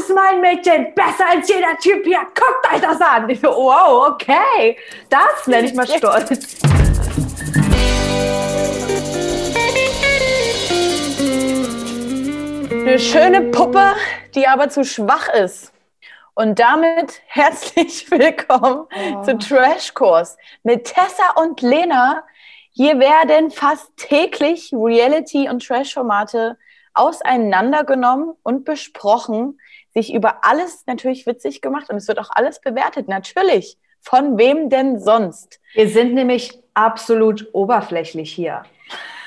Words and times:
ist 0.00 0.14
mein 0.14 0.40
Mädchen, 0.40 0.94
besser 0.94 1.28
als 1.28 1.48
jeder 1.48 1.76
Typ 1.76 2.04
hier, 2.04 2.20
guckt 2.20 2.72
euch 2.72 2.80
das 2.80 3.00
an. 3.02 3.28
Ich 3.28 3.40
so, 3.40 3.48
wow, 3.48 4.08
okay, 4.08 4.78
das 5.10 5.46
nenne 5.46 5.68
ich 5.68 5.74
mal 5.74 5.86
stolz. 5.96 6.30
Eine 12.70 12.98
schöne 12.98 13.42
Puppe, 13.50 13.92
die 14.34 14.46
aber 14.46 14.70
zu 14.70 14.84
schwach 14.84 15.28
ist. 15.34 15.72
Und 16.32 16.58
damit 16.58 17.20
herzlich 17.26 18.10
willkommen 18.10 18.86
oh. 19.12 19.22
zu 19.22 19.36
Trashkurs 19.36 20.38
mit 20.62 20.84
Tessa 20.84 21.42
und 21.42 21.60
Lena. 21.60 22.24
Hier 22.70 22.98
werden 22.98 23.50
fast 23.50 23.94
täglich 23.98 24.72
Reality- 24.72 25.50
und 25.50 25.66
Trash-Formate 25.66 26.56
auseinandergenommen 26.94 28.32
und 28.42 28.64
besprochen, 28.64 29.58
sich 29.92 30.14
über 30.14 30.44
alles 30.44 30.84
natürlich 30.86 31.26
witzig 31.26 31.60
gemacht 31.60 31.90
und 31.90 31.96
es 31.96 32.08
wird 32.08 32.18
auch 32.18 32.30
alles 32.30 32.60
bewertet, 32.60 33.08
natürlich. 33.08 33.76
Von 34.00 34.38
wem 34.38 34.70
denn 34.70 34.98
sonst? 34.98 35.60
Wir 35.74 35.88
sind 35.88 36.14
nämlich 36.14 36.58
absolut 36.74 37.48
oberflächlich 37.52 38.32
hier. 38.32 38.62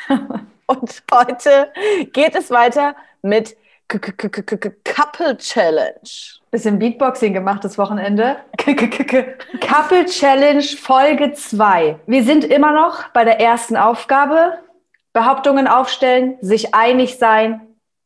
und 0.66 1.04
heute 1.12 1.72
geht 2.12 2.36
es 2.36 2.50
weiter 2.50 2.96
mit 3.22 3.56
Couple 3.88 5.38
Challenge. 5.38 6.10
Bisschen 6.50 6.80
Beatboxing 6.80 7.34
gemacht 7.34 7.64
das 7.64 7.78
Wochenende. 7.78 8.38
Couple 8.58 10.06
Challenge 10.06 10.64
Folge 10.64 11.34
2. 11.34 12.00
Wir 12.08 12.24
sind 12.24 12.46
immer 12.46 12.72
noch 12.72 13.10
bei 13.10 13.24
der 13.24 13.40
ersten 13.40 13.78
Aufgabe. 13.78 14.58
Behauptungen 15.14 15.68
aufstellen, 15.68 16.38
sich 16.42 16.74
einig 16.74 17.20
sein, 17.20 17.62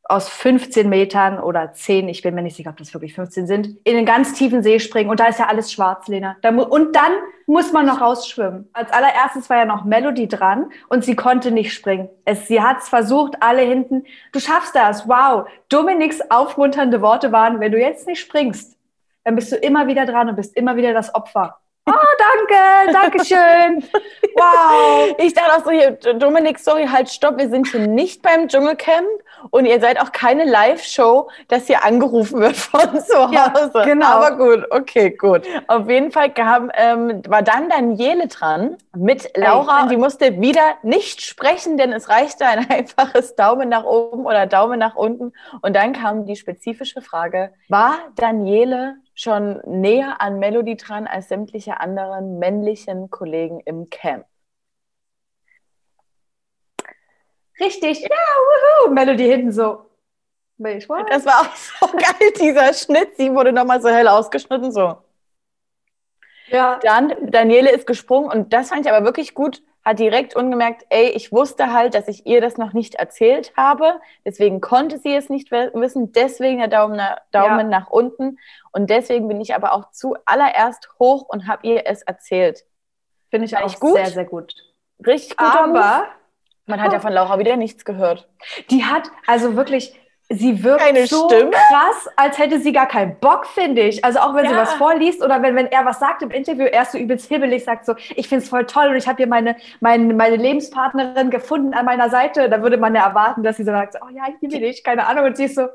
aus 0.10 0.30
15 0.30 0.88
Metern 0.88 1.40
oder 1.40 1.74
10, 1.74 2.08
ich 2.08 2.22
bin 2.22 2.34
mir 2.34 2.42
nicht 2.42 2.56
sicher, 2.56 2.70
ob 2.70 2.78
das 2.78 2.94
wirklich 2.94 3.14
15 3.14 3.48
sind, 3.48 3.78
in 3.84 3.98
einen 3.98 4.06
ganz 4.06 4.34
tiefen 4.34 4.64
See 4.64 4.80
springen. 4.80 5.10
Und 5.10 5.20
da 5.20 5.28
ist 5.28 5.40
ja 5.40 5.48
alles 5.48 5.72
schwarz, 5.72 6.08
Lena. 6.08 6.38
und 6.44 6.96
dann 6.96 7.12
muss 7.46 7.72
man 7.72 7.86
noch 7.86 8.02
rausschwimmen. 8.02 8.70
Als 8.74 8.92
allererstes 8.92 9.50
war 9.50 9.58
ja 9.58 9.66
noch 9.66 9.86
Melody 9.86 10.28
dran 10.28 10.72
und 10.90 11.04
sie 11.04 11.16
konnte 11.16 11.52
nicht 11.52 11.74
springen. 11.74 12.10
Es, 12.26 12.48
sie 12.48 12.62
hat 12.62 12.80
es 12.80 12.90
versucht, 12.90 13.42
alle 13.42 13.62
hinten. 13.62 14.06
Du 14.32 14.40
schaffst 14.40 14.76
das, 14.76 15.08
wow. 15.08 15.48
Dominiks 15.70 16.22
aufmunternde 16.30 17.02
Worte 17.02 17.32
waren, 17.32 17.60
wenn 17.60 17.72
du 17.72 17.80
jetzt 17.80 18.08
nicht 18.08 18.20
springst, 18.20 18.78
dann 19.24 19.36
bist 19.36 19.52
du 19.52 19.56
immer 19.56 19.88
wieder 19.88 20.06
dran 20.06 20.30
und 20.30 20.36
bist 20.36 20.56
immer 20.56 20.76
wieder 20.76 20.94
das 20.94 21.14
Opfer. 21.14 21.58
Oh, 21.88 21.94
danke, 22.20 22.92
danke 22.92 23.26
schön. 23.26 23.84
Wow. 24.36 25.16
Ich 25.20 25.34
dachte 25.34 25.54
auch 25.54 25.64
so, 25.64 25.72
hier, 25.72 25.92
Dominik, 25.92 26.60
sorry, 26.60 26.86
halt, 26.86 27.10
stopp, 27.10 27.38
wir 27.38 27.50
sind 27.50 27.68
hier 27.68 27.88
nicht 27.88 28.22
beim 28.22 28.50
Dschungelcamp 28.50 29.08
und 29.52 29.66
ihr 29.66 29.80
seid 29.80 30.00
auch 30.02 30.12
keine 30.12 30.44
Live-Show, 30.44 31.30
dass 31.48 31.68
hier 31.68 31.86
angerufen 31.86 32.42
wird 32.42 32.58
von 32.58 33.00
zu 33.00 33.18
Hause. 33.18 33.72
Ja, 33.74 33.84
genau. 33.86 34.06
Aber 34.06 34.38
gut, 34.38 34.66
okay, 34.70 35.12
gut. 35.12 35.44
Auf 35.68 35.90
jeden 35.90 36.12
Fall 36.12 36.34
kam, 36.34 36.72
ähm, 36.74 37.22
war 37.28 37.42
dann 37.42 37.70
Daniele 37.70 38.28
dran 38.28 38.78
mit 38.96 39.38
Laura 39.38 39.84
und 39.84 39.92
die 39.92 39.98
musste 39.98 40.42
wieder 40.42 40.76
nicht 40.84 41.22
sprechen, 41.22 41.78
denn 41.78 41.94
es 41.94 42.10
reichte 42.10 42.46
ein 42.46 42.70
einfaches 42.70 43.36
Daumen 43.36 43.70
nach 43.70 43.86
oben 43.86 44.26
oder 44.26 44.46
Daumen 44.46 44.80
nach 44.80 44.96
unten. 44.96 45.32
Und 45.62 45.76
dann 45.76 45.94
kam 45.94 46.26
die 46.26 46.36
spezifische 46.36 47.02
Frage, 47.02 47.54
war 47.70 47.96
Daniele 48.16 48.96
schon 49.18 49.60
näher 49.66 50.22
an 50.22 50.38
Melody 50.38 50.78
dran 50.78 51.08
als 51.08 51.28
sämtliche 51.28 51.80
anderen 51.80 52.38
männlichen 52.38 53.10
Kollegen 53.10 53.60
im 53.62 53.90
Camp. 53.90 54.26
Richtig, 57.60 58.02
ja, 58.02 58.10
wuhu, 58.86 58.94
Melody 58.94 59.26
hinten 59.26 59.52
so. 59.52 59.90
Das 61.10 61.26
war 61.26 61.42
auch 61.42 61.56
so 61.56 61.88
geil, 61.98 62.32
dieser 62.40 62.74
Schnitt. 62.74 63.18
Sie 63.18 63.34
wurde 63.34 63.52
nochmal 63.52 63.82
so 63.82 63.90
hell 63.90 64.08
ausgeschnitten, 64.08 64.72
so. 64.72 64.98
Ja. 66.50 66.80
Dann, 66.84 67.32
Daniele 67.32 67.72
ist 67.72 67.88
gesprungen 67.88 68.32
und 68.32 68.54
das 68.54 68.70
fand 68.70 68.86
ich 68.86 68.92
aber 68.92 69.04
wirklich 69.04 69.34
gut 69.34 69.64
hat 69.88 70.00
direkt 70.00 70.36
ungemerkt, 70.36 70.86
ey, 70.90 71.12
ich 71.12 71.32
wusste 71.32 71.72
halt, 71.72 71.94
dass 71.94 72.10
ich 72.10 72.26
ihr 72.26 72.42
das 72.42 72.58
noch 72.58 72.74
nicht 72.74 72.96
erzählt 72.96 73.54
habe. 73.56 74.02
Deswegen 74.26 74.60
konnte 74.60 74.98
sie 74.98 75.16
es 75.16 75.30
nicht 75.30 75.50
wissen. 75.50 76.12
Deswegen 76.12 76.58
der 76.58 76.68
Daumen, 76.68 76.98
nach, 76.98 77.20
Daumen 77.32 77.72
ja. 77.72 77.80
nach 77.80 77.90
unten. 77.90 78.38
Und 78.74 78.90
deswegen 78.90 79.30
bin 79.30 79.40
ich 79.40 79.56
aber 79.56 79.72
auch 79.72 79.92
zuallererst 79.92 80.90
hoch 81.00 81.30
und 81.30 81.48
habe 81.48 81.66
ihr 81.66 81.84
es 81.86 82.02
erzählt. 82.02 82.66
Finde 83.30 83.46
ich 83.46 83.56
auch 83.56 83.80
gut. 83.80 83.96
sehr, 83.96 84.08
sehr 84.08 84.26
gut. 84.26 84.54
Richtig 85.06 85.38
gut. 85.38 85.48
Aber 85.48 86.04
man 86.66 86.82
hat 86.82 86.92
ja 86.92 87.00
von 87.00 87.14
Laura 87.14 87.40
wieder 87.40 87.56
nichts 87.56 87.86
gehört. 87.86 88.28
Die 88.70 88.84
hat 88.84 89.10
also 89.26 89.56
wirklich, 89.56 89.98
sie 90.30 90.64
wirkt 90.64 90.82
Keine 90.82 91.08
so 91.08 91.30
Stimme? 91.30 91.52
krass, 91.52 92.10
als 92.16 92.38
hätte 92.38 92.60
sie 92.60 92.74
gar 92.74 92.88
keinen 92.88 93.18
Bock, 93.20 93.46
finde 93.46 93.84
ich. 93.84 94.04
Also 94.04 94.20
auch 94.20 94.36
wenn 94.36 94.46
ja. 94.46 94.52
sie 94.52 94.58
was 94.58 94.74
vorliest 94.74 95.24
oder 95.24 95.42
wenn, 95.42 95.56
wenn 95.56 95.68
er 95.68 95.86
was 95.86 96.00
sagt 96.00 96.22
im 96.22 96.32
Interview, 96.32 96.66
er 96.66 96.84
ist 96.84 96.92
so 96.92 96.98
übelst 96.98 97.28
hibbelig, 97.30 97.64
sagt 97.64 97.86
so, 97.86 97.96
ich 98.16 98.28
finde 98.28 98.44
es 98.44 98.50
voll 98.50 98.66
toll 98.66 98.90
und 98.90 98.98
ich 98.98 99.08
habe 99.08 99.18
hier 99.18 99.28
meine, 99.28 99.56
meine, 99.80 100.14
meine 100.14 100.36
Lebenspartnerin 100.36 101.30
gefunden 101.30 101.74
an 101.74 101.86
meiner 101.86 102.10
Seite. 102.10 102.50
Da 102.50 102.62
würde 102.62 102.78
man 102.78 102.94
ja 102.94 103.08
erwarten, 103.08 103.44
dass 103.44 103.58
sie 103.58 103.64
so 103.64 103.72
sagt, 103.72 103.96
oh 104.02 104.10
ja, 104.10 104.24
ich 104.28 104.42
liebe 104.42 104.66
dich, 104.66 104.84
keine 104.84 105.08
Ahnung. 105.08 105.26
Und 105.26 105.38
sie 105.38 105.46
ist 105.46 105.56
so, 105.56 105.68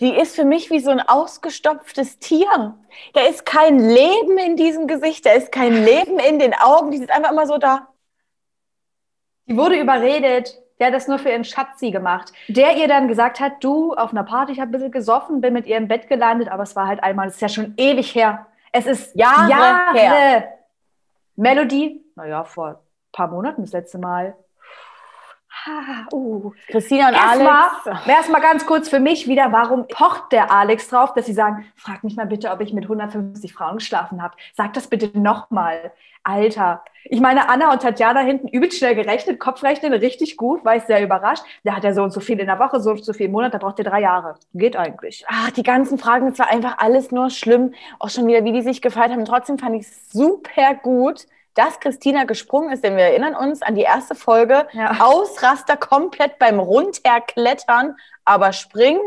die 0.00 0.16
ist 0.16 0.34
für 0.34 0.44
mich 0.44 0.70
wie 0.70 0.80
so 0.80 0.90
ein 0.90 1.00
ausgestopftes 1.00 2.18
Tier. 2.18 2.74
Da 3.12 3.20
ist 3.20 3.44
kein 3.44 3.78
Leben 3.78 4.38
in 4.38 4.56
diesem 4.56 4.86
Gesicht, 4.86 5.26
da 5.26 5.32
ist 5.32 5.52
kein 5.52 5.84
Leben 5.84 6.18
in 6.18 6.38
den 6.38 6.54
Augen, 6.54 6.90
die 6.90 6.98
ist 6.98 7.10
einfach 7.10 7.30
immer 7.30 7.46
so 7.46 7.58
da. 7.58 7.88
Die 9.46 9.56
wurde 9.56 9.78
überredet, 9.78 10.58
der 10.78 10.88
hat 10.88 10.94
das 10.94 11.08
nur 11.08 11.18
für 11.18 11.30
ihren 11.30 11.44
Schatzi 11.44 11.90
gemacht. 11.90 12.32
Der 12.48 12.76
ihr 12.76 12.88
dann 12.88 13.08
gesagt 13.08 13.40
hat, 13.40 13.62
du, 13.62 13.94
auf 13.94 14.12
einer 14.12 14.24
Party, 14.24 14.52
ich 14.52 14.60
habe 14.60 14.70
ein 14.70 14.72
bisschen 14.72 14.90
gesoffen, 14.90 15.40
bin 15.40 15.52
mit 15.52 15.66
ihr 15.66 15.76
im 15.76 15.88
Bett 15.88 16.08
gelandet, 16.08 16.48
aber 16.48 16.62
es 16.62 16.74
war 16.76 16.86
halt 16.86 17.02
einmal, 17.02 17.28
es 17.28 17.34
ist 17.34 17.40
ja 17.42 17.48
schon 17.48 17.74
ewig 17.76 18.14
her. 18.14 18.46
Es 18.72 18.86
ist 18.86 19.14
Jahre, 19.14 19.50
Jahre 19.50 19.98
her. 19.98 20.48
Melody, 21.36 22.04
naja, 22.14 22.44
vor 22.44 22.68
ein 22.68 22.76
paar 23.12 23.28
Monaten 23.28 23.62
das 23.62 23.72
letzte 23.72 23.98
Mal. 23.98 24.34
Ha, 25.64 26.08
uh. 26.12 26.52
Christina 26.68 27.08
und 27.08 27.14
erst 27.14 27.40
Alex. 27.86 28.08
Erstmal 28.08 28.40
ganz 28.40 28.66
kurz 28.66 28.88
für 28.88 28.98
mich 28.98 29.28
wieder, 29.28 29.52
warum 29.52 29.86
pocht 29.86 30.32
der 30.32 30.50
Alex 30.50 30.88
drauf, 30.88 31.14
dass 31.14 31.26
sie 31.26 31.32
sagen, 31.32 31.66
frag 31.76 32.02
mich 32.02 32.16
mal 32.16 32.26
bitte, 32.26 32.50
ob 32.50 32.60
ich 32.60 32.72
mit 32.72 32.84
150 32.84 33.52
Frauen 33.52 33.76
geschlafen 33.76 34.22
habe. 34.22 34.34
Sag 34.54 34.72
das 34.72 34.88
bitte 34.88 35.16
nochmal. 35.18 35.92
Alter. 36.24 36.84
Ich 37.04 37.20
meine, 37.20 37.48
Anna 37.48 37.72
und 37.72 37.82
Tatjana 37.82 38.20
hinten 38.20 38.46
übelst 38.46 38.78
schnell 38.78 38.94
gerechnet, 38.94 39.40
Kopfrechnen 39.40 39.92
richtig 39.92 40.36
gut, 40.36 40.64
war 40.64 40.76
ich 40.76 40.84
sehr 40.84 41.02
überrascht. 41.02 41.42
Der 41.64 41.76
hat 41.76 41.84
ja 41.84 41.92
so 41.94 42.02
und 42.02 42.12
so 42.12 42.20
viel 42.20 42.38
in 42.38 42.46
der 42.46 42.60
Woche, 42.60 42.80
so 42.80 42.90
und 42.90 43.04
so 43.04 43.12
viel 43.12 43.26
im 43.26 43.32
Monat, 43.32 43.54
da 43.54 43.58
braucht 43.58 43.78
ihr 43.78 43.84
drei 43.84 44.00
Jahre. 44.00 44.36
Geht 44.54 44.76
eigentlich. 44.76 45.24
Ach, 45.28 45.50
die 45.50 45.64
ganzen 45.64 45.98
Fragen, 45.98 46.28
es 46.28 46.38
war 46.38 46.48
einfach 46.48 46.78
alles 46.78 47.10
nur 47.10 47.30
schlimm. 47.30 47.74
Auch 47.98 48.10
schon 48.10 48.26
wieder, 48.26 48.44
wie 48.44 48.52
die 48.52 48.62
sich 48.62 48.82
gefeiert 48.82 49.10
haben. 49.10 49.24
Trotzdem 49.24 49.58
fand 49.58 49.76
ich 49.76 49.82
es 49.82 50.12
super 50.12 50.74
gut, 50.80 51.26
dass 51.54 51.80
Christina 51.80 52.24
gesprungen 52.24 52.72
ist, 52.72 52.82
denn 52.82 52.96
wir 52.96 53.04
erinnern 53.04 53.34
uns 53.34 53.62
an 53.62 53.74
die 53.74 53.82
erste 53.82 54.14
Folge. 54.14 54.66
Ja. 54.72 55.00
Ausraster 55.00 55.76
komplett 55.76 56.38
beim 56.38 56.58
Runterklettern, 56.58 57.96
aber 58.24 58.52
springen, 58.52 59.02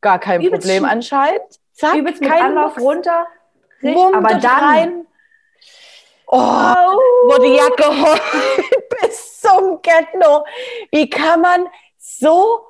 gar 0.00 0.18
kein 0.18 0.40
übelst 0.42 0.66
Problem 0.66 0.84
anscheinend. 0.84 1.60
Zack, 1.72 1.94
übelst 1.94 2.22
kein 2.22 2.42
Anlauf 2.42 2.78
runter, 2.78 3.26
aber 3.82 4.34
dann 4.34 4.64
rein 4.64 5.06
Oh, 6.28 6.38
oh. 6.38 6.98
wurde 7.30 7.54
ja 7.54 7.68
geheult 7.68 8.20
bis 9.00 9.40
zum 9.40 9.80
Ghetto. 9.80 10.44
Wie 10.90 11.08
kann 11.08 11.40
man 11.40 11.68
so 11.98 12.68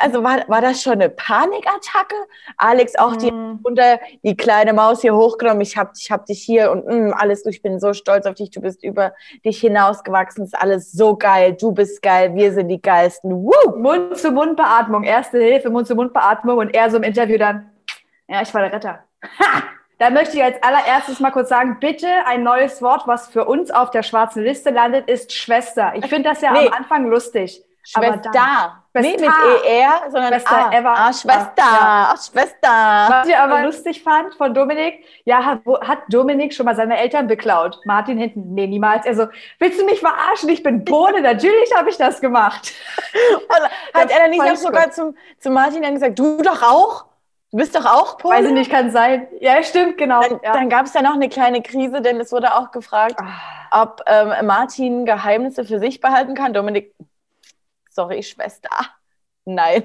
also 0.00 0.24
war, 0.24 0.48
war 0.48 0.60
das 0.60 0.82
schon 0.82 0.94
eine 0.94 1.08
Panikattacke? 1.08 2.16
Alex 2.56 2.96
auch 2.96 3.16
die 3.16 3.30
mm. 3.30 3.60
unter 3.62 4.00
die 4.24 4.36
kleine 4.36 4.72
Maus 4.72 5.02
hier 5.02 5.14
hochgenommen. 5.14 5.60
Ich 5.60 5.76
hab, 5.76 5.92
ich 5.96 6.10
hab 6.10 6.26
dich 6.26 6.42
hier 6.42 6.70
und 6.72 6.86
mm, 6.86 7.12
alles. 7.16 7.46
Ich 7.46 7.62
bin 7.62 7.78
so 7.78 7.92
stolz 7.92 8.26
auf 8.26 8.34
dich. 8.34 8.50
Du 8.50 8.60
bist 8.60 8.82
über 8.82 9.12
dich 9.44 9.60
hinausgewachsen. 9.60 10.44
Ist 10.44 10.60
alles 10.60 10.92
so 10.92 11.16
geil. 11.16 11.56
Du 11.58 11.72
bist 11.72 12.02
geil. 12.02 12.34
Wir 12.34 12.52
sind 12.52 12.68
die 12.68 12.82
geilsten. 12.82 13.30
Woo! 13.30 13.76
Mund-zu-Mund-Beatmung. 13.76 15.04
Erste 15.04 15.38
Hilfe, 15.38 15.70
Mund-zu-Mund-Beatmung 15.70 16.58
und 16.58 16.74
er 16.74 16.90
so 16.90 16.96
im 16.96 17.04
Interview 17.04 17.38
dann. 17.38 17.70
Ja, 18.26 18.42
ich 18.42 18.52
war 18.52 18.62
der 18.62 18.72
Retter. 18.72 19.04
Ha! 19.38 19.62
Da 19.98 20.10
möchte 20.10 20.36
ich 20.36 20.42
als 20.42 20.62
allererstes 20.62 21.18
mal 21.18 21.32
kurz 21.32 21.48
sagen, 21.48 21.78
bitte 21.80 22.06
ein 22.26 22.44
neues 22.44 22.80
Wort, 22.82 23.06
was 23.06 23.28
für 23.28 23.46
uns 23.46 23.72
auf 23.72 23.90
der 23.90 24.04
schwarzen 24.04 24.44
Liste 24.44 24.70
landet, 24.70 25.08
ist 25.08 25.32
Schwester. 25.32 25.92
Ich 25.96 26.06
finde 26.06 26.28
das 26.28 26.40
ja 26.40 26.52
nee. 26.52 26.68
am 26.68 26.72
Anfang 26.72 27.06
lustig. 27.06 27.64
Schwester. 27.90 28.82
Nee, 28.92 29.12
mit 29.12 29.22
ER, 29.22 30.10
sondern 30.10 30.34
Schwester. 30.34 30.70
A. 30.70 30.72
Ever. 30.72 30.94
Ah, 30.94 31.12
Schwester. 31.12 31.52
Ja. 31.56 32.12
Ach, 32.12 32.22
Schwester. 32.22 32.68
Was 33.08 33.28
ich 33.28 33.36
aber 33.36 33.62
lustig 33.62 34.02
fand 34.02 34.34
von 34.34 34.52
Dominik, 34.52 35.04
ja, 35.24 35.42
hat, 35.42 35.60
hat 35.82 36.00
Dominik 36.10 36.52
schon 36.52 36.66
mal 36.66 36.76
seine 36.76 36.98
Eltern 36.98 37.28
beklaut. 37.28 37.80
Martin 37.86 38.18
hinten, 38.18 38.52
nee, 38.52 38.66
niemals. 38.66 39.06
Er 39.06 39.14
so, 39.14 39.28
willst 39.58 39.80
du 39.80 39.86
mich 39.86 40.00
verarschen? 40.00 40.50
Ich 40.50 40.62
bin 40.62 40.84
Bohne. 40.84 41.22
Natürlich 41.22 41.74
habe 41.74 41.88
ich 41.88 41.96
das 41.96 42.20
gemacht. 42.20 42.72
Und 43.48 44.00
hat 44.00 44.10
er 44.10 44.18
dann 44.18 44.30
nicht 44.30 44.42
auch 44.42 44.56
sogar 44.56 44.90
zum, 44.90 45.16
zu 45.38 45.50
Martin 45.50 45.82
dann 45.82 45.94
gesagt, 45.94 46.18
du 46.18 46.42
doch 46.42 46.62
auch? 46.62 47.06
Du 47.50 47.56
bist 47.56 47.74
doch 47.74 47.86
auch 47.86 48.18
Pole? 48.18 48.36
Weiß 48.36 48.46
ich 48.46 48.52
nicht, 48.52 48.70
kann 48.70 48.90
sein. 48.90 49.28
Ja, 49.40 49.62
stimmt, 49.62 49.96
genau. 49.96 50.20
Dann, 50.20 50.40
ja. 50.42 50.52
dann 50.52 50.68
gab 50.68 50.84
es 50.84 50.92
ja 50.92 51.00
noch 51.00 51.14
eine 51.14 51.30
kleine 51.30 51.62
Krise, 51.62 52.02
denn 52.02 52.20
es 52.20 52.30
wurde 52.32 52.54
auch 52.54 52.70
gefragt, 52.70 53.16
ah. 53.18 53.82
ob 53.82 54.02
ähm, 54.06 54.46
Martin 54.46 55.06
Geheimnisse 55.06 55.64
für 55.64 55.78
sich 55.78 56.02
behalten 56.02 56.34
kann. 56.34 56.52
Dominik, 56.52 56.94
sorry, 57.98 58.22
Schwester, 58.22 58.70
nein. 59.44 59.82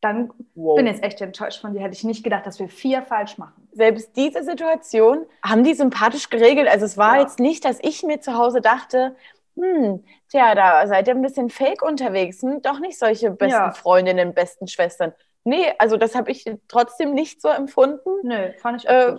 dann 0.00 0.32
wow. 0.54 0.76
bin 0.76 0.86
ich 0.86 0.92
jetzt 0.92 1.04
echt 1.04 1.20
enttäuscht 1.20 1.60
von 1.60 1.72
dir. 1.72 1.80
Hätte 1.80 1.94
ich 1.94 2.04
nicht 2.04 2.22
gedacht, 2.22 2.46
dass 2.46 2.60
wir 2.60 2.68
vier 2.68 3.02
falsch 3.02 3.36
machen. 3.36 3.68
Selbst 3.72 4.16
diese 4.16 4.44
Situation 4.44 5.26
haben 5.44 5.64
die 5.64 5.74
sympathisch 5.74 6.30
geregelt. 6.30 6.68
Also 6.68 6.84
es 6.84 6.96
war 6.96 7.16
ja. 7.16 7.22
jetzt 7.22 7.40
nicht, 7.40 7.64
dass 7.64 7.78
ich 7.82 8.04
mir 8.04 8.20
zu 8.20 8.34
Hause 8.34 8.60
dachte, 8.60 9.16
hm, 9.56 10.04
tja, 10.28 10.54
da 10.54 10.86
seid 10.86 11.08
ihr 11.08 11.14
ein 11.14 11.22
bisschen 11.22 11.50
fake 11.50 11.82
unterwegs. 11.82 12.42
Hm, 12.42 12.62
doch 12.62 12.78
nicht 12.78 12.96
solche 12.98 13.32
besten 13.32 13.50
ja. 13.50 13.72
Freundinnen, 13.72 14.34
besten 14.34 14.68
Schwestern. 14.68 15.12
Nee, 15.44 15.72
also 15.78 15.96
das 15.96 16.14
habe 16.14 16.30
ich 16.30 16.44
trotzdem 16.68 17.12
nicht 17.14 17.42
so 17.42 17.48
empfunden. 17.48 18.10
Nö, 18.22 18.52
fand 18.58 18.82
ich 18.82 18.88
auch 18.88 18.92
äh, 18.92 19.16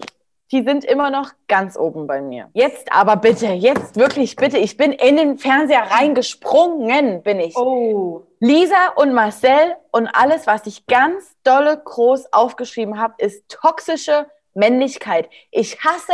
die 0.53 0.63
sind 0.63 0.85
immer 0.85 1.09
noch 1.09 1.31
ganz 1.47 1.75
oben 1.75 2.05
bei 2.05 2.21
mir. 2.21 2.49
Jetzt 2.53 2.93
aber 2.93 3.15
bitte, 3.15 3.47
jetzt 3.47 3.97
wirklich 3.97 4.35
bitte. 4.35 4.59
Ich 4.59 4.77
bin 4.77 4.91
in 4.91 5.17
den 5.17 5.39
Fernseher 5.39 5.89
reingesprungen, 5.89 7.23
bin 7.23 7.39
ich. 7.39 7.57
Oh. 7.57 8.21
Lisa 8.39 8.89
und 8.95 9.13
Marcel 9.13 9.75
und 9.91 10.07
alles, 10.07 10.45
was 10.45 10.67
ich 10.67 10.85
ganz 10.85 11.35
dolle 11.43 11.81
groß 11.83 12.31
aufgeschrieben 12.31 12.99
habe, 12.99 13.15
ist 13.17 13.49
toxische 13.49 14.27
Männlichkeit. 14.53 15.27
Ich 15.49 15.83
hasse 15.83 16.13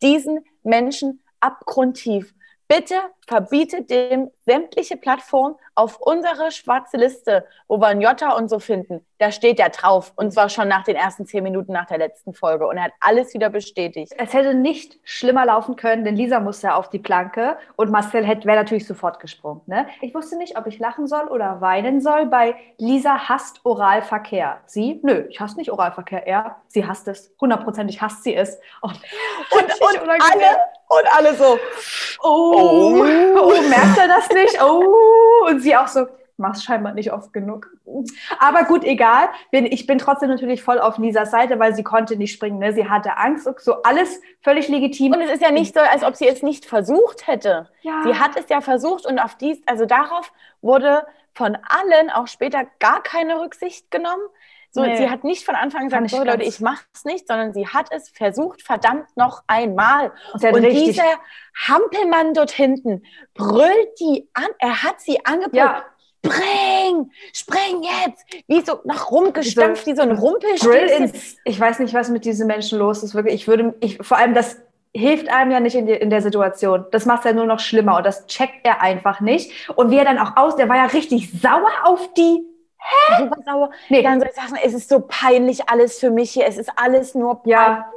diesen 0.00 0.44
Menschen 0.62 1.20
abgrundtief. 1.40 2.32
Bitte 2.68 2.94
verbiete 3.30 3.82
dem 3.84 4.32
sämtliche 4.44 4.96
Plattformen 4.96 5.54
auf 5.76 6.00
unsere 6.00 6.50
schwarze 6.50 6.96
Liste, 6.96 7.46
wo 7.68 7.78
wir 7.80 7.86
ein 7.86 8.00
Jota 8.00 8.32
und 8.32 8.50
so 8.50 8.58
finden. 8.58 9.06
Da 9.18 9.30
steht 9.30 9.60
er 9.60 9.68
drauf. 9.68 10.12
Und 10.16 10.32
zwar 10.32 10.48
schon 10.48 10.66
nach 10.66 10.82
den 10.82 10.96
ersten 10.96 11.26
zehn 11.26 11.44
Minuten 11.44 11.72
nach 11.72 11.86
der 11.86 11.98
letzten 11.98 12.34
Folge. 12.34 12.66
Und 12.66 12.76
er 12.76 12.84
hat 12.84 12.92
alles 12.98 13.32
wieder 13.32 13.48
bestätigt. 13.48 14.12
Es 14.18 14.32
hätte 14.32 14.54
nicht 14.54 14.98
schlimmer 15.04 15.46
laufen 15.46 15.76
können, 15.76 16.04
denn 16.04 16.16
Lisa 16.16 16.40
musste 16.40 16.74
auf 16.74 16.90
die 16.90 16.98
Planke 16.98 17.56
und 17.76 17.92
Marcel 17.92 18.26
wäre 18.26 18.56
natürlich 18.56 18.84
sofort 18.84 19.20
gesprungen. 19.20 19.60
Ne? 19.66 19.86
Ich 20.00 20.12
wusste 20.12 20.36
nicht, 20.36 20.58
ob 20.58 20.66
ich 20.66 20.80
lachen 20.80 21.06
soll 21.06 21.28
oder 21.28 21.60
weinen 21.60 22.00
soll 22.00 22.26
bei 22.26 22.56
Lisa 22.78 23.28
hasst 23.28 23.60
Oralverkehr. 23.64 24.58
Sie? 24.66 24.98
Nö, 25.04 25.26
ich 25.28 25.38
hasse 25.38 25.56
nicht 25.56 25.70
Oralverkehr. 25.70 26.26
Er, 26.26 26.56
sie 26.66 26.84
hasst 26.84 27.06
es. 27.06 27.32
Hundertprozentig 27.40 28.02
hasst 28.02 28.24
sie 28.24 28.34
es. 28.34 28.58
Und, 28.80 29.00
und, 29.52 29.62
und 29.80 30.10
alle, 30.10 30.58
und 30.88 31.06
alle 31.16 31.34
so, 31.36 31.58
oh, 32.22 32.52
oh, 32.54 33.04
oh, 33.36 33.68
merkt 33.68 33.98
er 33.98 34.08
das 34.08 34.28
nicht? 34.30 34.62
Oh, 34.62 35.46
und 35.48 35.60
sie 35.60 35.76
auch 35.76 35.88
so, 35.88 36.06
mach's 36.40 36.64
scheinbar 36.64 36.94
nicht 36.94 37.12
oft 37.12 37.32
genug. 37.32 37.68
Aber 38.38 38.64
gut, 38.64 38.82
egal. 38.82 39.28
Ich 39.50 39.86
bin 39.86 39.98
trotzdem 39.98 40.30
natürlich 40.30 40.62
voll 40.62 40.80
auf 40.80 40.98
Lisas 40.98 41.30
Seite, 41.30 41.58
weil 41.58 41.74
sie 41.74 41.82
konnte 41.82 42.16
nicht 42.16 42.32
springen. 42.32 42.58
Ne? 42.58 42.72
Sie 42.72 42.88
hatte 42.88 43.16
Angst, 43.18 43.48
so 43.60 43.82
alles 43.82 44.20
völlig 44.42 44.68
legitim. 44.68 45.12
Und 45.12 45.20
es 45.20 45.30
ist 45.30 45.42
ja 45.42 45.50
nicht 45.50 45.74
so, 45.74 45.80
als 45.80 46.02
ob 46.02 46.16
sie 46.16 46.26
es 46.26 46.42
nicht 46.42 46.64
versucht 46.64 47.26
hätte. 47.26 47.68
Ja. 47.82 48.02
Sie 48.04 48.14
hat 48.14 48.36
es 48.36 48.48
ja 48.48 48.60
versucht 48.60 49.06
und 49.06 49.18
auf 49.18 49.34
dies, 49.36 49.60
also 49.66 49.86
darauf 49.86 50.32
wurde 50.62 51.06
von 51.32 51.56
allen 51.68 52.10
auch 52.10 52.26
später 52.26 52.64
gar 52.80 53.02
keine 53.02 53.40
Rücksicht 53.40 53.90
genommen. 53.90 54.22
So, 54.72 54.82
nee. 54.82 54.96
sie 54.96 55.10
hat 55.10 55.24
nicht 55.24 55.44
von 55.44 55.56
Anfang 55.56 55.82
an 55.82 56.04
gesagt, 56.04 56.10
so 56.10 56.22
Leute, 56.22 56.44
ich 56.44 56.60
mach's 56.60 57.04
nicht, 57.04 57.26
sondern 57.26 57.52
sie 57.52 57.66
hat 57.66 57.86
es 57.90 58.08
versucht, 58.08 58.62
verdammt 58.62 59.06
noch 59.16 59.42
einmal. 59.48 60.12
Und, 60.32 60.44
und 60.44 60.62
dieser 60.62 61.18
Hampelmann 61.66 62.34
dort 62.34 62.52
hinten 62.52 63.02
brüllt 63.34 63.98
die 63.98 64.28
an, 64.32 64.46
er 64.58 64.82
hat 64.82 65.00
sie 65.00 65.24
angebrüllt. 65.24 65.54
Ja. 65.54 65.84
Spring, 66.24 67.10
spring 67.32 67.82
jetzt! 67.82 68.24
Wie 68.46 68.60
so 68.60 68.80
nach 68.84 69.10
rumgestampft, 69.10 69.86
wie 69.86 69.96
so 69.96 70.02
ein 70.02 70.12
Rumpelstilzchen. 70.12 71.12
Ich 71.44 71.58
weiß 71.58 71.78
nicht, 71.78 71.94
was 71.94 72.10
mit 72.10 72.26
diesen 72.26 72.46
Menschen 72.46 72.78
los 72.78 73.02
ist. 73.02 73.14
Wirklich, 73.14 73.34
ich 73.34 73.48
würde, 73.48 73.74
ich, 73.80 73.96
vor 74.02 74.18
allem 74.18 74.34
das 74.34 74.58
hilft 74.92 75.30
einem 75.30 75.50
ja 75.50 75.60
nicht 75.60 75.76
in, 75.76 75.86
die, 75.86 75.92
in 75.92 76.10
der 76.10 76.20
Situation. 76.20 76.84
Das 76.90 77.06
macht 77.06 77.20
es 77.20 77.24
ja 77.26 77.32
nur 77.32 77.46
noch 77.46 77.60
schlimmer 77.60 77.96
und 77.96 78.04
das 78.04 78.26
checkt 78.26 78.64
er 78.66 78.82
einfach 78.82 79.20
nicht. 79.20 79.50
Und 79.76 79.90
wie 79.90 79.96
er 79.96 80.04
dann 80.04 80.18
auch 80.18 80.36
aus, 80.36 80.56
der 80.56 80.68
war 80.68 80.76
ja 80.76 80.86
richtig 80.86 81.32
sauer 81.40 81.70
auf 81.84 82.12
die 82.14 82.44
Hä? 82.80 83.16
Super 83.18 83.42
sauer. 83.44 83.70
Nee. 83.88 84.02
Dann 84.02 84.20
soll 84.20 84.28
ich 84.28 84.36
sagen, 84.36 84.58
es 84.62 84.74
ist 84.74 84.88
so 84.88 85.00
peinlich 85.00 85.68
alles 85.68 85.98
für 85.98 86.10
mich 86.10 86.30
hier. 86.32 86.46
Es 86.46 86.58
ist 86.58 86.70
alles 86.76 87.14
nur 87.14 87.42
peinlich. 87.42 87.52
Ja. 87.52 87.92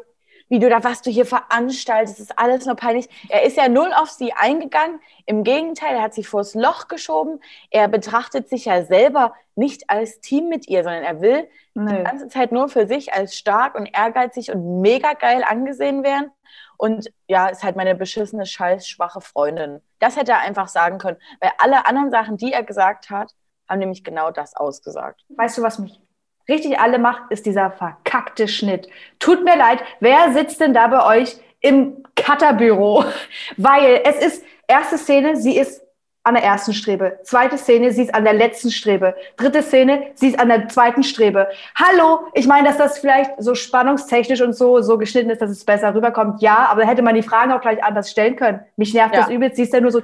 Wie 0.50 0.59
du 0.59 0.69
da, 0.69 0.83
was 0.83 1.01
du 1.01 1.09
hier 1.09 1.25
veranstaltest, 1.25 2.19
es 2.19 2.25
ist 2.25 2.38
alles 2.38 2.65
nur 2.65 2.75
peinlich. 2.75 3.09
Er 3.30 3.44
ist 3.44 3.57
ja 3.57 3.69
null 3.69 3.91
auf 3.94 4.09
sie 4.09 4.33
eingegangen. 4.33 5.00
Im 5.25 5.44
Gegenteil, 5.44 5.95
er 5.95 6.03
hat 6.03 6.13
sie 6.13 6.24
vors 6.24 6.53
Loch 6.53 6.88
geschoben. 6.89 7.41
Er 7.71 7.88
betrachtet 7.88 8.50
sich 8.50 8.65
ja 8.65 8.83
selber 8.83 9.33
nicht 9.56 9.89
als 9.89 10.19
Team 10.19 10.50
mit 10.50 10.68
ihr, 10.68 10.83
sondern 10.83 11.03
er 11.03 11.21
will 11.21 11.50
nee. 11.74 11.97
die 11.97 12.03
ganze 12.03 12.27
Zeit 12.27 12.51
nur 12.51 12.69
für 12.69 12.88
sich 12.88 13.13
als 13.13 13.35
stark 13.35 13.74
und 13.74 13.88
ehrgeizig 13.97 14.51
und 14.51 14.81
mega 14.81 15.13
geil 15.13 15.44
angesehen 15.47 16.03
werden. 16.03 16.31
Und 16.77 17.12
ja, 17.27 17.47
ist 17.47 17.63
halt 17.63 17.75
meine 17.75 17.95
beschissene, 17.95 18.45
scheiß, 18.45 18.88
schwache 18.88 19.21
Freundin. 19.21 19.81
Das 20.00 20.18
hätte 20.18 20.33
er 20.33 20.39
einfach 20.39 20.68
sagen 20.68 20.97
können. 20.97 21.18
Weil 21.39 21.51
alle 21.57 21.85
anderen 21.88 22.12
Sachen, 22.12 22.38
die 22.38 22.51
er 22.51 22.63
gesagt 22.63 23.09
hat, 23.09 23.33
haben 23.69 23.80
nämlich 23.80 24.04
genau 24.04 24.31
das 24.31 24.56
ausgesagt. 24.56 25.25
Weißt 25.30 25.57
du, 25.57 25.62
was 25.62 25.80
mich 25.80 26.00
richtig 26.48 26.80
alle 26.80 27.00
macht, 27.00 27.24
ist 27.31 27.45
dieser 27.45 27.71
verkackte 27.71 28.48
Schnitt. 28.48 28.88
Tut 29.19 29.44
mir 29.44 29.56
leid, 29.56 29.80
wer 30.00 30.33
sitzt 30.33 30.60
denn 30.60 30.74
da 30.74 30.88
bei 30.88 31.21
euch 31.21 31.38
im 31.62 32.04
Cutterbüro? 32.15 33.06
Weil 33.57 34.01
es 34.04 34.18
ist, 34.18 34.45
erste 34.68 34.98
Szene, 34.98 35.36
sie 35.36 35.57
ist 35.57 35.83
an 36.25 36.36
der 36.36 36.44
ersten 36.44 36.74
Strebe. 36.74 37.19
Zweite 37.24 37.57
Szene, 37.57 37.92
sie 37.92 38.04
ist 38.04 38.15
an 38.15 38.24
der 38.24 38.33
letzten 38.33 38.71
Strebe. 38.71 39.13
Dritte 39.36 39.62
Szene, 39.62 40.12
sie 40.16 40.30
ist 40.30 40.39
an 40.39 40.48
der 40.48 40.69
zweiten 40.69 41.04
Strebe. 41.04 41.50
Hallo, 41.75 42.27
ich 42.33 42.48
meine, 42.48 42.69
dass 42.69 42.77
das 42.77 43.00
vielleicht 43.00 43.31
so 43.39 43.56
spannungstechnisch 43.56 44.42
und 44.42 44.54
so, 44.54 44.81
so 44.81 44.98
geschnitten 44.98 45.30
ist, 45.31 45.42
dass 45.42 45.51
es 45.51 45.66
besser 45.66 45.94
rüberkommt. 45.94 46.42
Ja, 46.42 46.68
aber 46.69 46.83
da 46.83 46.88
hätte 46.88 47.01
man 47.01 47.16
die 47.16 47.24
Fragen 47.24 47.51
auch 47.51 47.59
gleich 47.59 47.83
anders 47.83 48.09
stellen 48.09 48.38
können. 48.38 48.62
Mich 48.77 48.94
nervt 48.94 49.16
ja. 49.16 49.21
das 49.21 49.30
übelst. 49.30 49.57
Sie 49.57 49.63
ist 49.63 49.74
ja 49.74 49.81
nur 49.81 49.92
so 49.92 50.01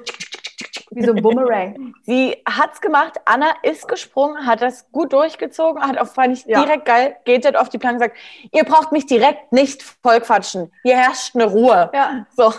wie 0.91 1.03
so 1.03 1.13
ein 1.13 1.21
Boomerang. 1.21 1.93
Sie 2.03 2.35
hat's 2.47 2.81
gemacht. 2.81 3.19
Anna 3.25 3.53
ist 3.63 3.87
gesprungen, 3.87 4.45
hat 4.45 4.61
das 4.61 4.91
gut 4.91 5.13
durchgezogen, 5.13 5.81
hat 5.81 5.97
auch, 5.97 6.07
fand 6.07 6.37
ich 6.37 6.45
ja. 6.45 6.63
direkt 6.63 6.85
geil, 6.85 7.15
geht 7.25 7.45
dort 7.45 7.57
auf 7.57 7.69
die 7.69 7.77
Planke 7.77 7.95
und 7.95 8.09
sagt, 8.09 8.17
ihr 8.51 8.63
braucht 8.63 8.91
mich 8.91 9.05
direkt 9.05 9.51
nicht 9.51 9.83
vollquatschen. 9.83 10.71
Hier 10.83 10.97
herrscht 10.97 11.35
eine 11.35 11.45
Ruhe. 11.45 11.89
Ja. 11.93 12.25
So. 12.35 12.53